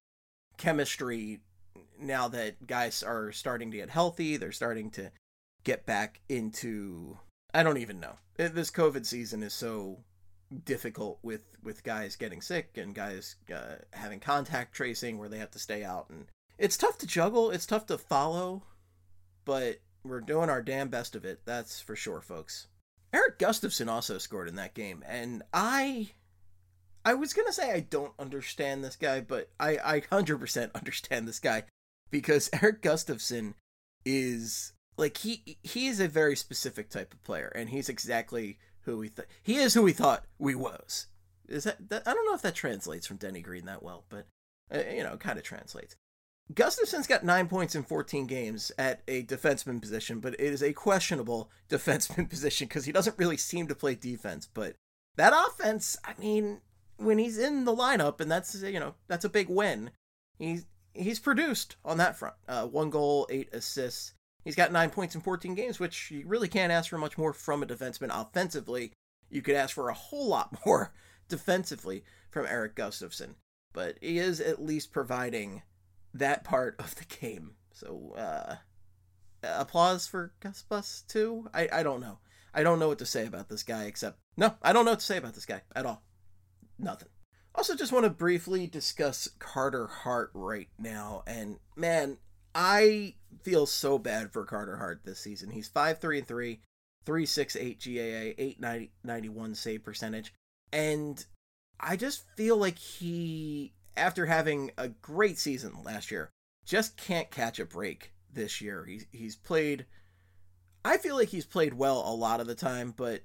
chemistry 0.57 1.41
now 1.99 2.29
that 2.29 2.67
guys 2.67 3.03
are 3.03 3.31
starting 3.31 3.71
to 3.73 3.77
get 3.77 3.91
healthy. 3.91 4.39
They're 4.39 4.53
starting 4.53 4.91
to 4.93 5.13
get 5.65 5.85
back 5.85 6.23
into 6.31 7.19
I 7.53 7.63
don't 7.63 7.79
even 7.79 8.01
know. 8.01 8.17
This 8.37 8.71
COVID 8.71 9.05
season 9.05 9.43
is 9.43 9.53
so 9.53 9.99
difficult 10.65 11.19
with 11.23 11.43
with 11.63 11.85
guys 11.85 12.17
getting 12.17 12.41
sick 12.41 12.77
and 12.77 12.95
guys 12.95 13.37
uh, 13.55 13.77
having 13.93 14.21
contact 14.21 14.75
tracing 14.75 15.19
where 15.19 15.29
they 15.29 15.39
have 15.39 15.51
to 15.53 15.59
stay 15.59 15.85
out. 15.85 16.11
And 16.11 16.27
it's 16.61 16.77
tough 16.77 16.99
to 16.99 17.07
juggle 17.07 17.51
it's 17.51 17.67
tough 17.67 17.87
to 17.87 17.99
follow 17.99 18.63
but 19.45 19.81
we're 20.05 20.21
doing 20.21 20.51
our 20.51 20.63
damn 20.63 20.89
best 20.89 21.17
of 21.17 21.25
it 21.25 21.41
that's 21.45 21.81
for 21.81 21.97
sure 21.97 22.21
folks. 22.21 22.69
Eric 23.13 23.41
Gustafsson 23.41 23.89
also 23.89 24.19
scored 24.19 24.49
in 24.49 24.55
that 24.55 24.75
game 24.75 25.03
and 25.09 25.43
i 25.53 26.11
i 27.05 27.15
was 27.15 27.33
gonna 27.33 27.53
say 27.53 27.73
i 27.73 27.81
don't 27.81 28.13
understand 28.21 28.85
this 28.85 28.95
guy 28.95 29.21
but 29.21 29.51
i 29.59 29.79
i 29.83 30.01
100% 30.01 30.73
understand 30.75 31.27
this 31.27 31.41
guy 31.41 31.65
because 32.11 32.51
eric 32.63 32.83
Gustafsson 32.83 33.55
is 34.05 34.73
like 34.97 35.17
he 35.17 35.59
he 35.63 35.89
is 35.89 35.99
a 35.99 36.09
very 36.09 36.37
specific 36.37 36.91
type 36.91 37.13
of 37.15 37.25
player 37.25 37.51
and 37.57 37.71
he's 37.71 37.89
exactly 37.89 38.59
who 38.83 38.99
we 38.99 39.09
thought 39.09 39.27
he 39.43 39.57
is 39.57 39.75
who 39.75 39.83
we 39.83 39.93
thought 39.93 40.25
we 40.39 40.55
was. 40.55 41.07
Is 41.49 41.65
that, 41.65 41.89
that 41.91 42.03
I 42.07 42.15
don't 42.15 42.27
know 42.27 42.35
if 42.35 42.43
that 42.43 42.55
translates 42.55 43.07
from 43.07 43.17
Denny 43.17 43.41
Green 43.41 43.67
that 43.67 43.83
well, 43.83 44.05
but 44.09 44.27
uh, 44.73 44.83
you 44.93 45.03
know, 45.03 45.17
kind 45.17 45.39
of 45.39 45.45
translates. 45.45 45.97
Gustafsson's 46.55 47.07
got 47.07 47.25
nine 47.25 47.47
points 47.47 47.75
in 47.75 47.85
14 47.85 48.27
games 48.27 48.73
at 48.77 49.03
a 49.07 49.23
defenseman 49.23 49.81
position, 49.81 50.19
but 50.19 50.35
it 50.35 50.41
is 50.41 50.63
a 50.63 50.73
questionable 50.73 51.51
defenseman 51.69 52.29
position 52.29 52.67
because 52.67 52.85
he 52.85 52.93
doesn't 52.93 53.19
really 53.19 53.37
seem 53.37 53.69
to 53.69 53.75
play 53.75 53.95
defense. 53.95 54.49
But 54.53 54.75
that 55.17 55.33
offense, 55.33 55.97
I 56.05 56.15
mean, 56.19 56.61
when 56.97 57.19
he's 57.19 57.39
in 57.39 57.65
the 57.65 57.75
lineup, 57.75 58.21
and 58.21 58.31
that's 58.31 58.63
you 58.63 58.81
know 58.81 58.95
that's 59.09 59.25
a 59.25 59.31
big 59.31 59.49
win. 59.49 59.91
He's 60.39 60.67
he's 60.95 61.21
produced 61.21 61.77
on 61.85 61.99
that 61.99 62.17
front. 62.17 62.35
Uh, 62.49 62.67
one 62.67 62.91
goal, 62.91 63.27
eight 63.31 63.53
assists. 63.53 64.15
He's 64.45 64.57
got 64.57 64.73
nine 64.73 64.91
points 64.91 65.15
in 65.15 65.21
14 65.21 65.55
games, 65.55 65.79
which 65.79 66.11
you 66.11 66.25
really 66.27 66.49
can't 66.49 66.73
ask 66.73 66.91
for 66.91 66.99
much 66.99 67.19
more 67.19 67.33
from 67.33 67.63
a 67.63 67.67
defenseman 67.67 68.11
offensively. 68.11 68.93
You 69.29 69.43
could 69.43 69.55
ask 69.55 69.75
for 69.75 69.89
a 69.89 69.95
whole 69.95 70.29
lot 70.29 70.59
more 70.67 70.93
defensively 71.29 72.05
from 72.31 72.47
Eric 72.47 72.75
Gustafsson, 72.75 73.35
but 73.73 73.99
he 74.01 74.19
is 74.19 74.41
at 74.41 74.63
least 74.63 74.93
providing 74.93 75.63
that 76.15 76.45
part 76.45 76.77
of 76.79 76.95
the 76.97 77.05
game. 77.05 77.53
So, 77.73 78.15
uh, 78.17 78.57
applause 79.43 80.07
for 80.07 80.33
Gus 80.41 80.63
Bus 80.63 81.05
too. 81.07 81.49
I 81.55 81.69
I 81.73 81.83
don't 81.83 82.01
know. 82.01 82.19
I 82.53 82.63
don't 82.63 82.79
know 82.79 82.89
what 82.89 82.99
to 82.99 83.07
say 83.07 83.27
about 83.27 83.49
this 83.49 83.63
guy 83.63 83.85
except 83.85 84.19
no, 84.37 84.55
I 84.63 84.73
don't 84.73 84.85
know 84.85 84.93
what 84.93 85.01
to 85.01 85.07
say 85.07 85.19
about 85.19 85.35
this 85.35 85.47
guy 85.47 85.63
at 85.75 85.87
all. 85.87 86.03
Nothing. 86.79 87.09
Also, 87.55 87.75
just 87.75 87.93
want 87.93 88.05
to 88.05 88.11
briefly 88.11 88.67
discuss 88.67 89.29
Carter 89.39 89.87
Hart 89.87 90.31
right 90.35 90.69
now, 90.79 91.23
and 91.27 91.59
man, 91.77 92.19
I 92.55 93.15
feel 93.43 93.67
so 93.67 93.99
bad 93.99 94.33
for 94.33 94.45
Carter 94.45 94.77
Hart 94.77 95.03
this 95.05 95.21
season. 95.21 95.51
He's 95.51 95.69
5 95.69 95.99
3 95.99 96.19
and 96.19 96.27
3, 96.27 96.61
368 97.05 97.79
GAA, 97.85 98.43
891 98.43 99.55
save 99.55 99.85
percentage. 99.85 100.35
And 100.73 101.25
I 101.79 101.97
just 101.97 102.25
feel 102.37 102.57
like 102.57 102.79
he, 102.79 103.73
after 103.97 104.27
having 104.27 104.71
a 104.77 104.89
great 104.89 105.39
season 105.39 105.73
last 105.85 106.11
year, 106.11 106.31
just 106.65 106.97
can't 106.97 107.31
catch 107.31 107.59
a 107.59 107.65
break 107.65 108.13
this 108.33 108.61
year. 108.61 108.85
He's, 108.85 109.07
he's 109.13 109.37
played, 109.37 109.87
I 110.85 110.99
feel 110.99 111.17
like 111.17 111.29
he's 111.29 111.47
played 111.47 111.75
well 111.75 112.03
a 112.07 112.15
lot 112.15 112.41
of 112.41 112.47
the 112.47 112.55
time, 112.55 112.95
but 112.97 113.23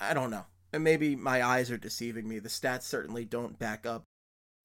I 0.00 0.14
don't 0.14 0.30
know. 0.30 0.46
And 0.72 0.84
maybe 0.84 1.16
my 1.16 1.42
eyes 1.42 1.70
are 1.70 1.78
deceiving 1.78 2.28
me. 2.28 2.38
The 2.38 2.48
stats 2.48 2.82
certainly 2.82 3.24
don't 3.24 3.58
back 3.58 3.86
up 3.86 4.04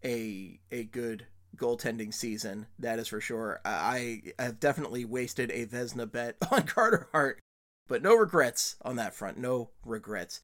a 0.04 0.60
a 0.72 0.84
good 0.84 1.28
goaltending 1.56 2.14
season. 2.14 2.68
That 2.80 3.00
is 3.00 3.08
for 3.08 3.22
sure. 3.22 3.60
I 3.66 4.22
have 4.40 4.60
definitely 4.60 5.06
wasted 5.06 5.52
a 5.52 5.66
Vezina 5.66 6.12
bet 6.12 6.38
on 6.52 6.64
Carter 6.64 7.10
Hart, 7.12 7.40
but 7.88 8.02
no 8.02 8.16
regrets 8.16 8.76
on 8.82 8.96
that 8.98 9.14
front. 9.14 9.38
No 9.38 9.70
regrets. 9.86 10.42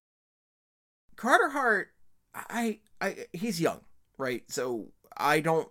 Carter 1.16 1.50
Hart, 1.50 1.90
I, 2.34 2.80
I, 3.02 3.26
he's 3.34 3.60
young, 3.60 3.82
right? 4.18 4.44
So 4.48 4.88
I 5.18 5.40
don't, 5.40 5.70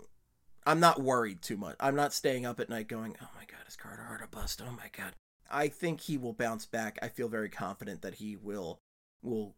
I'm 0.66 0.80
not 0.80 1.00
worried 1.00 1.40
too 1.40 1.56
much. 1.56 1.76
I'm 1.80 1.96
not 1.96 2.12
staying 2.12 2.44
up 2.44 2.60
at 2.60 2.68
night 2.68 2.88
going, 2.88 3.16
oh 3.22 3.28
my 3.34 3.44
god, 3.46 3.66
is 3.66 3.76
Carter 3.76 4.02
Hart 4.02 4.20
a 4.22 4.28
bust? 4.28 4.62
Oh 4.66 4.72
my 4.72 4.90
god. 4.96 5.14
I 5.50 5.68
think 5.68 6.02
he 6.02 6.18
will 6.18 6.34
bounce 6.34 6.66
back. 6.66 6.98
I 7.00 7.08
feel 7.08 7.28
very 7.28 7.48
confident 7.48 8.02
that 8.02 8.16
he 8.16 8.36
will, 8.36 8.80
will 9.22 9.54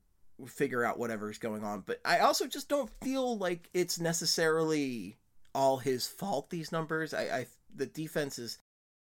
figure 0.46 0.84
out 0.84 0.99
whatever's 0.99 1.38
going 1.38 1.64
on. 1.64 1.82
But 1.84 2.00
I 2.04 2.20
also 2.20 2.46
just 2.46 2.68
don't 2.68 2.90
feel 3.02 3.37
like 3.37 3.68
it's 3.75 3.99
necessarily 3.99 5.18
all 5.54 5.78
his 5.78 6.07
fault. 6.07 6.50
These 6.50 6.73
numbers, 6.73 7.14
I, 7.14 7.23
I 7.23 7.47
the 7.75 7.87
defense 7.87 8.37
has 8.37 8.59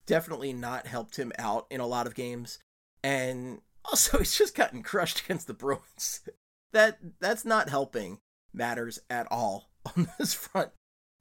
definitely 0.05 0.53
not 0.53 0.87
helped 0.87 1.17
him 1.17 1.31
out 1.37 1.67
in 1.69 1.79
a 1.79 1.87
lot 1.87 2.07
of 2.07 2.15
games, 2.15 2.59
and 3.03 3.61
also 3.83 4.17
he's 4.19 4.37
just 4.37 4.55
gotten 4.55 4.83
crushed 4.83 5.21
against 5.21 5.47
the 5.47 5.53
Bruins. 5.53 6.21
that 6.73 6.99
that's 7.19 7.45
not 7.45 7.69
helping 7.69 8.19
matters 8.53 8.99
at 9.09 9.27
all 9.31 9.69
on 9.95 10.07
this 10.17 10.33
front. 10.33 10.71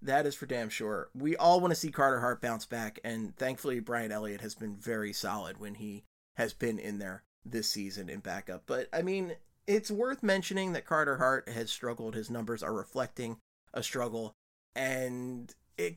That 0.02 0.26
is 0.26 0.34
for 0.34 0.46
damn 0.46 0.68
sure. 0.68 1.08
We 1.14 1.34
all 1.36 1.60
want 1.60 1.70
to 1.70 1.80
see 1.80 1.90
Carter 1.90 2.20
Hart 2.20 2.42
bounce 2.42 2.66
back, 2.66 3.00
and 3.04 3.34
thankfully 3.36 3.80
Brian 3.80 4.12
Elliott 4.12 4.42
has 4.42 4.54
been 4.54 4.76
very 4.76 5.12
solid 5.14 5.58
when 5.58 5.74
he 5.74 6.04
has 6.36 6.52
been 6.52 6.78
in 6.78 6.98
there 6.98 7.22
this 7.44 7.70
season 7.70 8.10
in 8.10 8.20
backup. 8.20 8.64
But 8.66 8.88
I 8.92 9.02
mean, 9.02 9.36
it's 9.66 9.90
worth 9.90 10.22
mentioning 10.22 10.72
that 10.72 10.84
Carter 10.84 11.16
Hart 11.16 11.48
has 11.48 11.70
struggled. 11.70 12.14
His 12.14 12.30
numbers 12.30 12.62
are 12.62 12.74
reflecting 12.74 13.38
a 13.72 13.82
struggle 13.82 14.34
and 14.74 15.54
it 15.78 15.96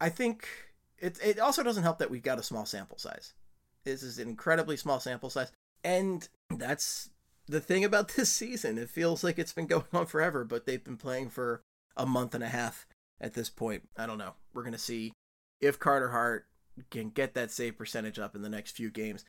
i 0.00 0.08
think 0.08 0.46
it, 0.98 1.18
it 1.24 1.38
also 1.38 1.62
doesn't 1.62 1.82
help 1.82 1.98
that 1.98 2.10
we've 2.10 2.22
got 2.22 2.38
a 2.38 2.42
small 2.42 2.66
sample 2.66 2.98
size 2.98 3.34
this 3.84 4.02
is 4.02 4.18
an 4.18 4.28
incredibly 4.28 4.76
small 4.76 5.00
sample 5.00 5.30
size 5.30 5.52
and 5.84 6.28
that's 6.56 7.10
the 7.46 7.60
thing 7.60 7.84
about 7.84 8.08
this 8.16 8.30
season 8.30 8.78
it 8.78 8.90
feels 8.90 9.24
like 9.24 9.38
it's 9.38 9.52
been 9.52 9.66
going 9.66 9.84
on 9.92 10.06
forever 10.06 10.44
but 10.44 10.66
they've 10.66 10.84
been 10.84 10.96
playing 10.96 11.28
for 11.28 11.62
a 11.96 12.06
month 12.06 12.34
and 12.34 12.44
a 12.44 12.48
half 12.48 12.86
at 13.20 13.34
this 13.34 13.50
point. 13.50 13.88
I 13.96 14.06
don't 14.06 14.18
know. 14.18 14.34
We're 14.52 14.62
going 14.62 14.72
to 14.72 14.78
see 14.78 15.12
if 15.60 15.78
Carter 15.78 16.10
Hart 16.10 16.46
can 16.90 17.10
get 17.10 17.34
that 17.34 17.50
save 17.50 17.76
percentage 17.76 18.18
up 18.18 18.34
in 18.34 18.42
the 18.42 18.48
next 18.48 18.72
few 18.72 18.90
games. 18.90 19.24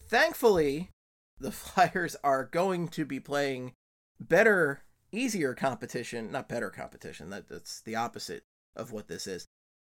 Thankfully, 0.00 0.90
the 1.38 1.52
Flyers 1.52 2.16
are 2.22 2.44
going 2.44 2.88
to 2.88 3.04
be 3.04 3.18
playing 3.18 3.72
better, 4.20 4.82
easier 5.12 5.54
competition. 5.54 6.32
Not 6.32 6.48
better 6.48 6.70
competition. 6.70 7.30
That, 7.30 7.48
that's 7.48 7.80
the 7.82 7.96
opposite 7.96 8.44
of 8.74 8.92
what 8.92 9.08
this 9.08 9.26
is. 9.26 9.46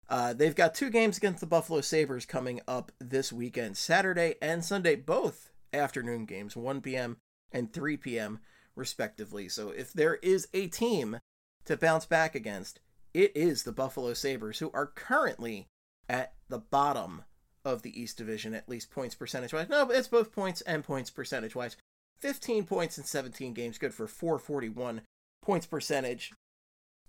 Uh, 0.09 0.33
they've 0.33 0.55
got 0.55 0.75
two 0.75 0.91
games 0.91 1.17
against 1.17 1.41
the 1.41 1.47
Buffalo 1.47 1.81
Sabres 1.81 2.26
coming 2.26 2.61
up 2.69 2.93
this 2.99 3.33
weekend, 3.33 3.76
Saturday 3.76 4.35
and 4.43 4.64
Sunday, 4.64 4.97
both 4.97 5.52
afternoon 5.73 6.26
games, 6.26 6.57
1 6.57 6.81
p.m. 6.83 7.17
and 7.50 7.73
3 7.73 7.97
p.m. 7.97 8.41
respectively. 8.76 9.49
So 9.49 9.71
if 9.71 9.93
there 9.93 10.17
is 10.17 10.49
a 10.52 10.67
team 10.67 11.21
to 11.64 11.76
bounce 11.76 12.05
back 12.05 12.35
against, 12.35 12.81
it 13.14 13.33
is 13.35 13.62
the 13.62 13.73
Buffalo 13.73 14.12
Sabres, 14.12 14.59
who 14.59 14.71
are 14.75 14.87
currently 14.87 15.69
at 16.09 16.35
the 16.49 16.59
bottom 16.59 17.23
of 17.64 17.83
the 17.83 17.99
East 17.99 18.19
Division, 18.19 18.55
at 18.55 18.69
least 18.69 18.91
points 18.91 19.14
percentage 19.14 19.52
wise. 19.52 19.69
No, 19.69 19.87
but 19.87 19.97
it's 19.97 20.09
both 20.09 20.33
points 20.33 20.61
and 20.62 20.83
points 20.83 21.11
percentage 21.11 21.55
wise. 21.55 21.76
15 22.19 22.64
points 22.64 22.99
in 22.99 23.05
17 23.05 23.52
games, 23.52 23.79
good 23.79 23.95
for 23.95 24.07
441 24.07 25.02
points 25.43 25.67
percentage. 25.67 26.33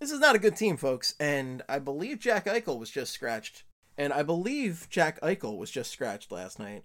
This 0.00 0.10
is 0.10 0.20
not 0.20 0.36
a 0.36 0.40
good 0.40 0.56
team, 0.56 0.76
folks, 0.76 1.14
and 1.18 1.62
I 1.68 1.78
believe 1.78 2.18
Jack 2.18 2.44
Eichel 2.46 2.78
was 2.78 2.90
just 2.90 3.12
scratched. 3.12 3.64
And 3.96 4.12
I 4.12 4.24
believe 4.24 4.88
Jack 4.90 5.20
Eichel 5.20 5.56
was 5.56 5.70
just 5.70 5.92
scratched 5.92 6.32
last 6.32 6.58
night. 6.58 6.82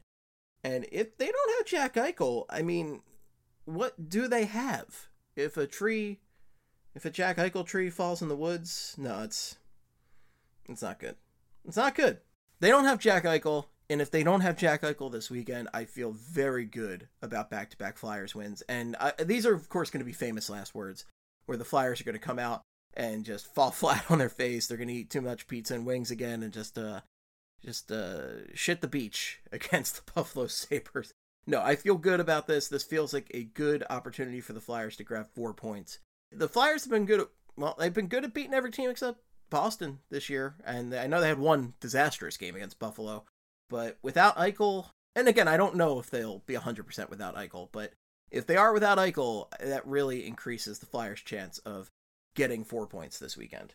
And 0.64 0.86
if 0.92 1.18
they 1.18 1.26
don't 1.26 1.58
have 1.58 1.66
Jack 1.66 1.96
Eichel, 1.96 2.46
I 2.52 2.62
mean, 2.62 3.02
what 3.66 4.10
do 4.10 4.28
they 4.28 4.46
have? 4.46 5.08
If 5.36 5.58
a 5.58 5.66
tree, 5.66 6.20
if 6.94 7.06
a 7.06 7.10
Jack 7.10 7.38
Eichel 7.38 7.66
tree 7.66 7.90
falls 7.90 8.22
in 8.22 8.28
the 8.28 8.36
woods, 8.36 8.94
no, 8.96 9.24
it's, 9.24 9.58
it's 10.68 10.84
not 10.84 11.00
good. 11.00 11.16
It's 11.68 11.78
not 11.78 11.96
good. 11.96 12.20
They 12.60 12.70
don't 12.70 12.86
have 12.86 13.00
Jack 13.00 13.24
Eichel, 13.24 13.66
and 13.90 14.02
if 14.02 14.12
they 14.12 14.22
don't 14.22 14.42
have 14.42 14.56
Jack 14.56 14.84
Eichel 14.84 15.12
this 15.12 15.32
weekend, 15.32 15.68
I 15.74 15.86
feel 15.86 16.12
very 16.12 16.66
good 16.66 17.08
about 17.24 17.50
back-to-back 17.50 17.98
Flyers 17.98 18.36
wins. 18.36 18.62
And 18.70 18.96
I, 19.00 19.14
these 19.24 19.48
are, 19.48 19.54
of 19.56 19.68
course, 19.70 19.90
going 19.90 20.02
to 20.02 20.06
be 20.06 20.14
famous 20.14 20.48
last 20.48 20.76
words, 20.76 21.06
where 21.50 21.58
the 21.58 21.66
Flyers 21.66 22.00
are 22.00 22.04
going 22.04 22.14
to 22.14 22.20
come 22.20 22.38
out 22.38 22.62
and 22.94 23.26
just 23.26 23.54
fall 23.54 23.72
flat 23.72 24.06
on 24.10 24.20
their 24.20 24.30
face. 24.30 24.68
They're 24.68 24.78
going 24.78 24.88
to 24.88 24.94
eat 24.94 25.10
too 25.10 25.22
much 25.22 25.48
pizza 25.48 25.74
and 25.74 25.86
wings 25.86 26.12
again, 26.12 26.44
and 26.44 26.54
just 26.54 26.78
uh, 26.78 27.02
just 27.66 27.92
uh, 27.92 28.54
shit 28.54 28.82
the 28.82 28.88
beach 28.88 29.42
against 29.52 30.06
the 30.06 30.12
Buffalo 30.14 30.48
Sabres. 30.48 31.12
No, 31.48 31.62
I 31.62 31.76
feel 31.76 31.96
good 31.96 32.20
about 32.20 32.46
this. 32.46 32.68
This 32.68 32.84
feels 32.84 33.14
like 33.14 33.32
a 33.34 33.46
good 33.46 33.84
opportunity 33.90 34.40
for 34.40 34.54
the 34.54 34.62
Flyers 34.62 34.96
to 34.98 35.04
grab 35.04 35.28
four 35.34 35.54
points. 35.54 35.98
The 36.32 36.48
Flyers 36.48 36.84
have 36.84 36.92
been 36.92 37.08
good 37.08 37.22
at, 37.22 37.28
well, 37.58 37.76
they've 37.80 37.94
been 37.94 38.08
good 38.08 38.24
at 38.24 38.36
beating 38.36 38.54
every 38.54 38.72
team 38.72 38.92
except 38.92 39.20
Boston 39.50 40.00
this 40.12 40.30
year. 40.30 40.56
And 40.64 40.94
I 40.94 41.08
know 41.08 41.20
they 41.20 41.30
had 41.30 41.40
one 41.40 41.74
disastrous 41.80 42.38
game 42.38 42.56
against 42.56 42.78
Buffalo, 42.78 43.24
but 43.68 43.98
without 44.04 44.38
Eichel, 44.38 44.90
and 45.16 45.28
again, 45.28 45.48
I 45.48 45.58
don't 45.58 45.76
know 45.76 45.98
if 45.98 46.12
they'll 46.12 46.44
be 46.46 46.54
100% 46.54 47.10
without 47.10 47.36
Eichel, 47.36 47.70
but 47.72 47.94
if 48.32 48.46
they 48.46 48.56
are 48.56 48.74
without 48.74 48.98
Eichel, 48.98 49.48
that 49.60 49.86
really 49.88 50.26
increases 50.26 50.80
the 50.80 50.86
Flyers' 50.86 51.22
chance 51.22 51.58
of 51.60 51.90
getting 52.36 52.64
four 52.64 52.88
points 52.88 53.20
this 53.20 53.38
weekend. 53.38 53.74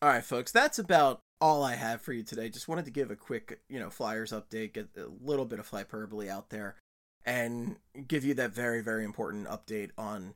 All 0.00 0.08
right, 0.08 0.24
folks, 0.24 0.52
that's 0.52 0.78
about 0.78 1.20
all 1.40 1.62
I 1.62 1.74
have 1.74 2.00
for 2.00 2.12
you 2.12 2.22
today. 2.22 2.48
Just 2.48 2.68
wanted 2.68 2.84
to 2.84 2.90
give 2.90 3.10
a 3.10 3.16
quick, 3.16 3.60
you 3.68 3.78
know, 3.78 3.90
Flyers 3.90 4.32
update, 4.32 4.74
get 4.74 4.88
a 4.96 5.06
little 5.24 5.44
bit 5.44 5.58
of 5.58 5.68
hyperbole 5.68 6.28
out 6.28 6.50
there, 6.50 6.76
and 7.24 7.76
give 8.06 8.24
you 8.24 8.34
that 8.34 8.52
very, 8.52 8.80
very 8.80 9.04
important 9.04 9.48
update 9.48 9.90
on 9.98 10.34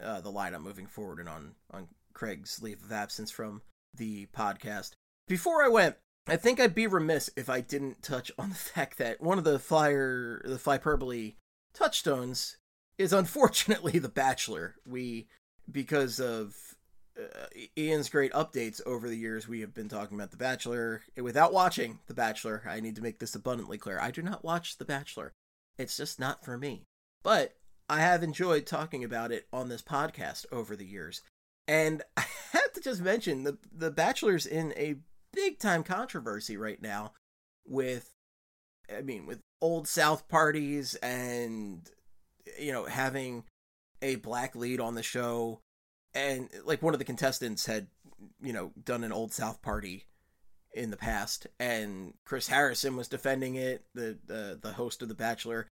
uh, 0.00 0.20
the 0.20 0.32
lineup 0.32 0.62
moving 0.62 0.86
forward 0.86 1.18
and 1.18 1.28
on 1.28 1.54
on 1.70 1.88
Craig's 2.12 2.62
leave 2.62 2.82
of 2.82 2.92
absence 2.92 3.30
from 3.30 3.62
the 3.94 4.26
podcast. 4.26 4.92
Before 5.28 5.64
I 5.64 5.68
went, 5.68 5.96
I 6.26 6.36
think 6.36 6.60
I'd 6.60 6.74
be 6.74 6.86
remiss 6.86 7.30
if 7.36 7.48
I 7.48 7.60
didn't 7.60 8.02
touch 8.02 8.30
on 8.38 8.50
the 8.50 8.54
fact 8.74 8.98
that 8.98 9.20
one 9.20 9.38
of 9.38 9.44
the 9.44 9.58
Flyer, 9.58 10.42
the 10.44 10.56
Flyperbole 10.56 11.34
touchstones 11.74 12.58
is 13.02 13.12
unfortunately 13.12 13.98
The 13.98 14.08
Bachelor. 14.08 14.76
We, 14.86 15.28
because 15.70 16.20
of 16.20 16.56
uh, 17.18 17.46
Ian's 17.76 18.08
great 18.08 18.32
updates 18.32 18.80
over 18.86 19.08
the 19.08 19.16
years, 19.16 19.46
we 19.46 19.60
have 19.60 19.74
been 19.74 19.88
talking 19.88 20.16
about 20.16 20.30
The 20.30 20.36
Bachelor. 20.36 21.02
Without 21.20 21.52
watching 21.52 21.98
The 22.06 22.14
Bachelor, 22.14 22.62
I 22.66 22.80
need 22.80 22.96
to 22.96 23.02
make 23.02 23.18
this 23.18 23.34
abundantly 23.34 23.78
clear. 23.78 23.98
I 23.98 24.10
do 24.10 24.22
not 24.22 24.44
watch 24.44 24.78
The 24.78 24.84
Bachelor. 24.84 25.32
It's 25.76 25.96
just 25.96 26.18
not 26.20 26.44
for 26.44 26.56
me. 26.56 26.84
But 27.22 27.54
I 27.88 28.00
have 28.00 28.22
enjoyed 28.22 28.66
talking 28.66 29.04
about 29.04 29.32
it 29.32 29.46
on 29.52 29.68
this 29.68 29.82
podcast 29.82 30.46
over 30.52 30.76
the 30.76 30.86
years. 30.86 31.22
And 31.68 32.02
I 32.16 32.24
have 32.52 32.72
to 32.72 32.80
just 32.80 33.02
mention 33.02 33.44
the 33.44 33.58
the 33.70 33.90
Bachelor's 33.90 34.46
in 34.46 34.72
a 34.76 34.96
big 35.32 35.58
time 35.58 35.82
controversy 35.82 36.56
right 36.56 36.80
now 36.80 37.12
with 37.66 38.10
I 38.94 39.02
mean 39.02 39.26
with 39.26 39.40
old 39.60 39.86
South 39.88 40.28
parties 40.28 40.94
and 40.96 41.88
you 42.58 42.72
know 42.72 42.84
having 42.84 43.44
a 44.00 44.16
black 44.16 44.54
lead 44.54 44.80
on 44.80 44.94
the 44.94 45.02
show 45.02 45.60
and 46.14 46.48
like 46.64 46.82
one 46.82 46.94
of 46.94 46.98
the 46.98 47.04
contestants 47.04 47.66
had 47.66 47.86
you 48.42 48.52
know 48.52 48.72
done 48.84 49.04
an 49.04 49.12
old 49.12 49.32
south 49.32 49.62
party 49.62 50.04
in 50.74 50.90
the 50.90 50.96
past 50.96 51.46
and 51.60 52.14
chris 52.24 52.48
harrison 52.48 52.96
was 52.96 53.08
defending 53.08 53.54
it 53.54 53.84
the 53.94 54.18
the, 54.26 54.58
the 54.60 54.72
host 54.72 55.02
of 55.02 55.08
the 55.08 55.14
bachelor. 55.14 55.68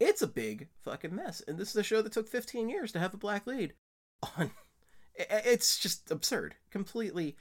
It's 0.00 0.22
a 0.22 0.26
big 0.26 0.68
fucking 0.82 1.14
mess 1.14 1.42
and 1.46 1.58
this 1.58 1.70
is 1.70 1.76
a 1.76 1.82
show 1.82 2.02
that 2.02 2.12
took 2.12 2.28
15 2.28 2.68
years 2.68 2.92
to 2.92 2.98
have 2.98 3.14
a 3.14 3.18
black 3.18 3.46
lead 3.46 3.74
on. 4.36 4.50
It's 5.14 5.78
just 5.78 6.10
absurd 6.10 6.56
completely 6.70 7.36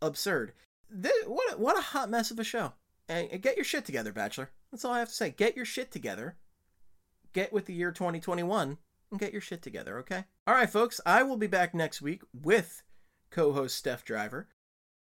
absurd. 0.00 0.52
This, 0.88 1.12
what 1.26 1.58
what 1.58 1.78
a 1.78 1.82
hot 1.82 2.08
mess 2.08 2.30
of 2.30 2.38
a 2.38 2.44
show. 2.44 2.72
And 3.08 3.40
get 3.40 3.56
your 3.56 3.64
shit 3.64 3.84
together 3.84 4.12
bachelor. 4.12 4.50
That's 4.70 4.84
all 4.84 4.92
i 4.92 4.98
have 4.98 5.08
to 5.08 5.14
say. 5.14 5.30
Get 5.30 5.56
your 5.56 5.64
shit 5.64 5.90
together 5.90 6.36
get 7.36 7.52
with 7.52 7.66
the 7.66 7.74
year 7.74 7.92
2021 7.92 8.78
and 9.10 9.20
get 9.20 9.30
your 9.30 9.42
shit 9.42 9.60
together, 9.60 9.98
okay? 9.98 10.24
All 10.46 10.54
right, 10.54 10.70
folks, 10.70 11.02
I 11.04 11.22
will 11.22 11.36
be 11.36 11.46
back 11.46 11.74
next 11.74 12.00
week 12.00 12.22
with 12.32 12.82
co 13.30 13.52
host 13.52 13.76
Steph 13.76 14.06
Driver. 14.06 14.48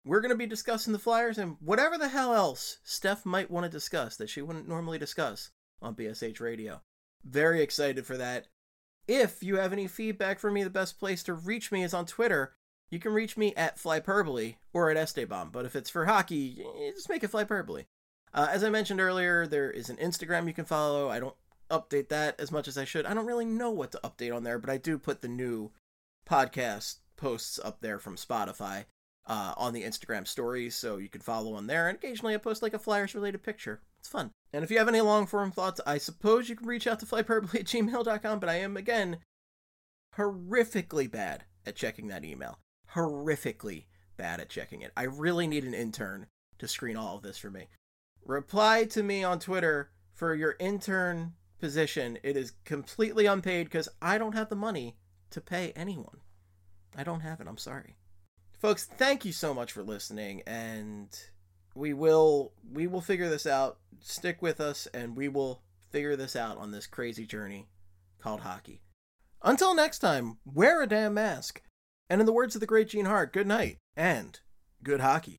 We're 0.04 0.20
going 0.20 0.32
to 0.32 0.36
be 0.36 0.46
discussing 0.46 0.92
the 0.92 0.98
Flyers 0.98 1.38
and 1.38 1.56
whatever 1.60 1.96
the 1.96 2.08
hell 2.08 2.34
else 2.34 2.78
Steph 2.82 3.24
might 3.24 3.52
want 3.52 3.64
to 3.64 3.70
discuss 3.70 4.16
that 4.16 4.28
she 4.28 4.42
wouldn't 4.42 4.68
normally 4.68 4.98
discuss 4.98 5.52
on 5.80 5.94
BSH 5.94 6.40
Radio. 6.40 6.82
Very 7.24 7.62
excited 7.62 8.04
for 8.04 8.16
that. 8.16 8.48
If 9.06 9.44
you 9.44 9.56
have 9.58 9.72
any 9.72 9.86
feedback 9.86 10.40
for 10.40 10.50
me, 10.50 10.64
the 10.64 10.70
best 10.70 10.98
place 10.98 11.22
to 11.22 11.34
reach 11.34 11.70
me 11.70 11.84
is 11.84 11.94
on 11.94 12.04
Twitter. 12.04 12.56
You 12.90 12.98
can 12.98 13.12
reach 13.12 13.36
me 13.36 13.54
at 13.54 13.78
Flyperbole 13.78 14.56
or 14.72 14.90
at 14.90 14.96
Esteban, 14.96 15.50
but 15.52 15.66
if 15.66 15.76
it's 15.76 15.88
for 15.88 16.06
hockey, 16.06 16.64
just 16.94 17.08
make 17.08 17.22
it 17.22 17.30
Flyperbole. 17.30 17.86
Uh, 18.34 18.48
as 18.50 18.64
I 18.64 18.70
mentioned 18.70 19.00
earlier, 19.00 19.46
there 19.46 19.70
is 19.70 19.88
an 19.88 19.96
Instagram 19.98 20.48
you 20.48 20.52
can 20.52 20.64
follow. 20.64 21.08
I 21.08 21.20
don't 21.20 21.36
update 21.70 22.08
that 22.08 22.38
as 22.40 22.52
much 22.52 22.68
as 22.68 22.78
I 22.78 22.84
should. 22.84 23.06
I 23.06 23.14
don't 23.14 23.26
really 23.26 23.44
know 23.44 23.70
what 23.70 23.92
to 23.92 24.00
update 24.04 24.34
on 24.34 24.44
there, 24.44 24.58
but 24.58 24.70
I 24.70 24.76
do 24.76 24.98
put 24.98 25.22
the 25.22 25.28
new 25.28 25.70
podcast 26.28 26.96
posts 27.16 27.58
up 27.62 27.80
there 27.80 27.98
from 27.98 28.16
Spotify 28.16 28.84
uh, 29.26 29.54
on 29.56 29.72
the 29.72 29.82
Instagram 29.82 30.26
stories, 30.26 30.74
so 30.74 30.96
you 30.96 31.08
can 31.08 31.20
follow 31.20 31.54
on 31.54 31.66
there. 31.66 31.88
And 31.88 31.96
occasionally 31.96 32.34
I 32.34 32.38
post 32.38 32.62
like 32.62 32.74
a 32.74 32.78
Flyers 32.78 33.14
related 33.14 33.42
picture. 33.42 33.80
It's 33.98 34.08
fun. 34.08 34.30
And 34.52 34.62
if 34.62 34.70
you 34.70 34.78
have 34.78 34.88
any 34.88 35.00
long 35.00 35.26
form 35.26 35.50
thoughts, 35.50 35.80
I 35.86 35.98
suppose 35.98 36.48
you 36.48 36.56
can 36.56 36.66
reach 36.66 36.86
out 36.86 37.00
to 37.00 37.06
flyperbole 37.06 37.54
at 37.54 37.66
gmail.com, 37.66 38.38
but 38.38 38.48
I 38.48 38.56
am, 38.56 38.76
again, 38.76 39.18
horrifically 40.16 41.10
bad 41.10 41.44
at 41.66 41.76
checking 41.76 42.08
that 42.08 42.24
email. 42.24 42.58
Horrifically 42.94 43.86
bad 44.16 44.40
at 44.40 44.50
checking 44.50 44.82
it. 44.82 44.92
I 44.96 45.04
really 45.04 45.46
need 45.46 45.64
an 45.64 45.74
intern 45.74 46.26
to 46.58 46.68
screen 46.68 46.96
all 46.96 47.16
of 47.16 47.22
this 47.22 47.38
for 47.38 47.50
me. 47.50 47.68
Reply 48.24 48.84
to 48.84 49.02
me 49.02 49.24
on 49.24 49.38
Twitter 49.38 49.90
for 50.12 50.34
your 50.34 50.56
intern 50.60 51.32
position. 51.64 52.18
It 52.22 52.36
is 52.36 52.52
completely 52.66 53.24
unpaid 53.24 53.64
because 53.64 53.88
I 54.02 54.18
don't 54.18 54.34
have 54.34 54.50
the 54.50 54.54
money 54.54 54.98
to 55.30 55.40
pay 55.40 55.72
anyone. 55.74 56.18
I 56.94 57.04
don't 57.04 57.20
have 57.20 57.40
it. 57.40 57.46
I'm 57.48 57.56
sorry. 57.56 57.96
Folks, 58.60 58.84
thank 58.84 59.24
you 59.24 59.32
so 59.32 59.54
much 59.54 59.72
for 59.72 59.82
listening 59.82 60.42
and 60.46 61.08
we 61.74 61.94
will 61.94 62.52
we 62.70 62.86
will 62.86 63.00
figure 63.00 63.30
this 63.30 63.46
out. 63.46 63.78
Stick 64.00 64.42
with 64.42 64.60
us 64.60 64.86
and 64.92 65.16
we 65.16 65.28
will 65.28 65.62
figure 65.90 66.16
this 66.16 66.36
out 66.36 66.58
on 66.58 66.70
this 66.70 66.86
crazy 66.86 67.24
journey 67.24 67.66
called 68.20 68.40
hockey. 68.40 68.82
Until 69.42 69.74
next 69.74 70.00
time, 70.00 70.36
wear 70.44 70.82
a 70.82 70.86
damn 70.86 71.14
mask. 71.14 71.62
And 72.10 72.20
in 72.20 72.26
the 72.26 72.32
words 72.32 72.54
of 72.54 72.60
the 72.60 72.66
great 72.66 72.90
Gene 72.90 73.06
Hart, 73.06 73.32
good 73.32 73.46
night 73.46 73.78
and 73.96 74.38
good 74.82 75.00
hockey. 75.00 75.38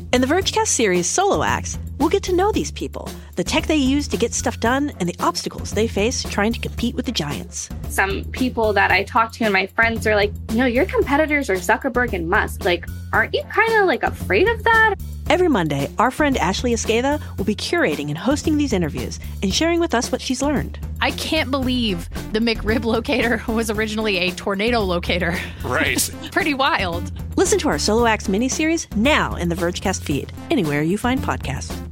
In 0.13 0.19
the 0.19 0.27
Vergecast 0.27 0.67
series 0.67 1.07
Solo 1.07 1.41
Acts, 1.41 1.79
we'll 1.97 2.09
get 2.09 2.21
to 2.23 2.35
know 2.35 2.51
these 2.51 2.69
people, 2.69 3.09
the 3.37 3.45
tech 3.45 3.65
they 3.67 3.77
use 3.77 4.09
to 4.09 4.17
get 4.17 4.33
stuff 4.33 4.59
done, 4.59 4.91
and 4.99 5.07
the 5.07 5.15
obstacles 5.21 5.71
they 5.71 5.87
face 5.87 6.21
trying 6.23 6.51
to 6.51 6.59
compete 6.59 6.95
with 6.95 7.05
the 7.05 7.13
giants. 7.13 7.69
Some 7.87 8.25
people 8.25 8.73
that 8.73 8.91
I 8.91 9.05
talk 9.05 9.31
to 9.31 9.45
and 9.45 9.53
my 9.53 9.67
friends 9.67 10.05
are 10.05 10.17
like, 10.17 10.33
you 10.49 10.57
know, 10.57 10.65
your 10.65 10.85
competitors 10.85 11.49
are 11.49 11.55
Zuckerberg 11.55 12.11
and 12.11 12.29
Musk. 12.29 12.65
Like, 12.65 12.85
aren't 13.13 13.33
you 13.33 13.41
kind 13.43 13.73
of 13.75 13.85
like 13.85 14.03
afraid 14.03 14.49
of 14.49 14.61
that? 14.65 14.95
Every 15.29 15.47
Monday, 15.47 15.89
our 15.97 16.11
friend 16.11 16.35
Ashley 16.35 16.73
Esqueda 16.73 17.21
will 17.37 17.45
be 17.45 17.55
curating 17.55 18.09
and 18.09 18.17
hosting 18.17 18.57
these 18.57 18.73
interviews 18.73 19.17
and 19.41 19.53
sharing 19.53 19.79
with 19.79 19.95
us 19.95 20.11
what 20.11 20.19
she's 20.19 20.41
learned. 20.41 20.77
I 21.01 21.11
can't 21.11 21.51
believe 21.51 22.09
the 22.31 22.39
McRib 22.39 22.85
locator 22.85 23.43
was 23.51 23.69
originally 23.69 24.17
a 24.17 24.31
tornado 24.31 24.79
locator. 24.81 25.37
Right. 25.63 26.09
Pretty 26.31 26.53
wild. 26.53 27.11
Listen 27.37 27.59
to 27.59 27.69
our 27.69 27.79
Solo 27.79 28.05
Acts 28.05 28.27
miniseries 28.27 28.93
now 28.95 29.35
in 29.35 29.49
the 29.49 29.55
Vergecast 29.55 30.03
feed, 30.03 30.31
anywhere 30.49 30.81
you 30.81 30.97
find 30.97 31.19
podcasts. 31.19 31.90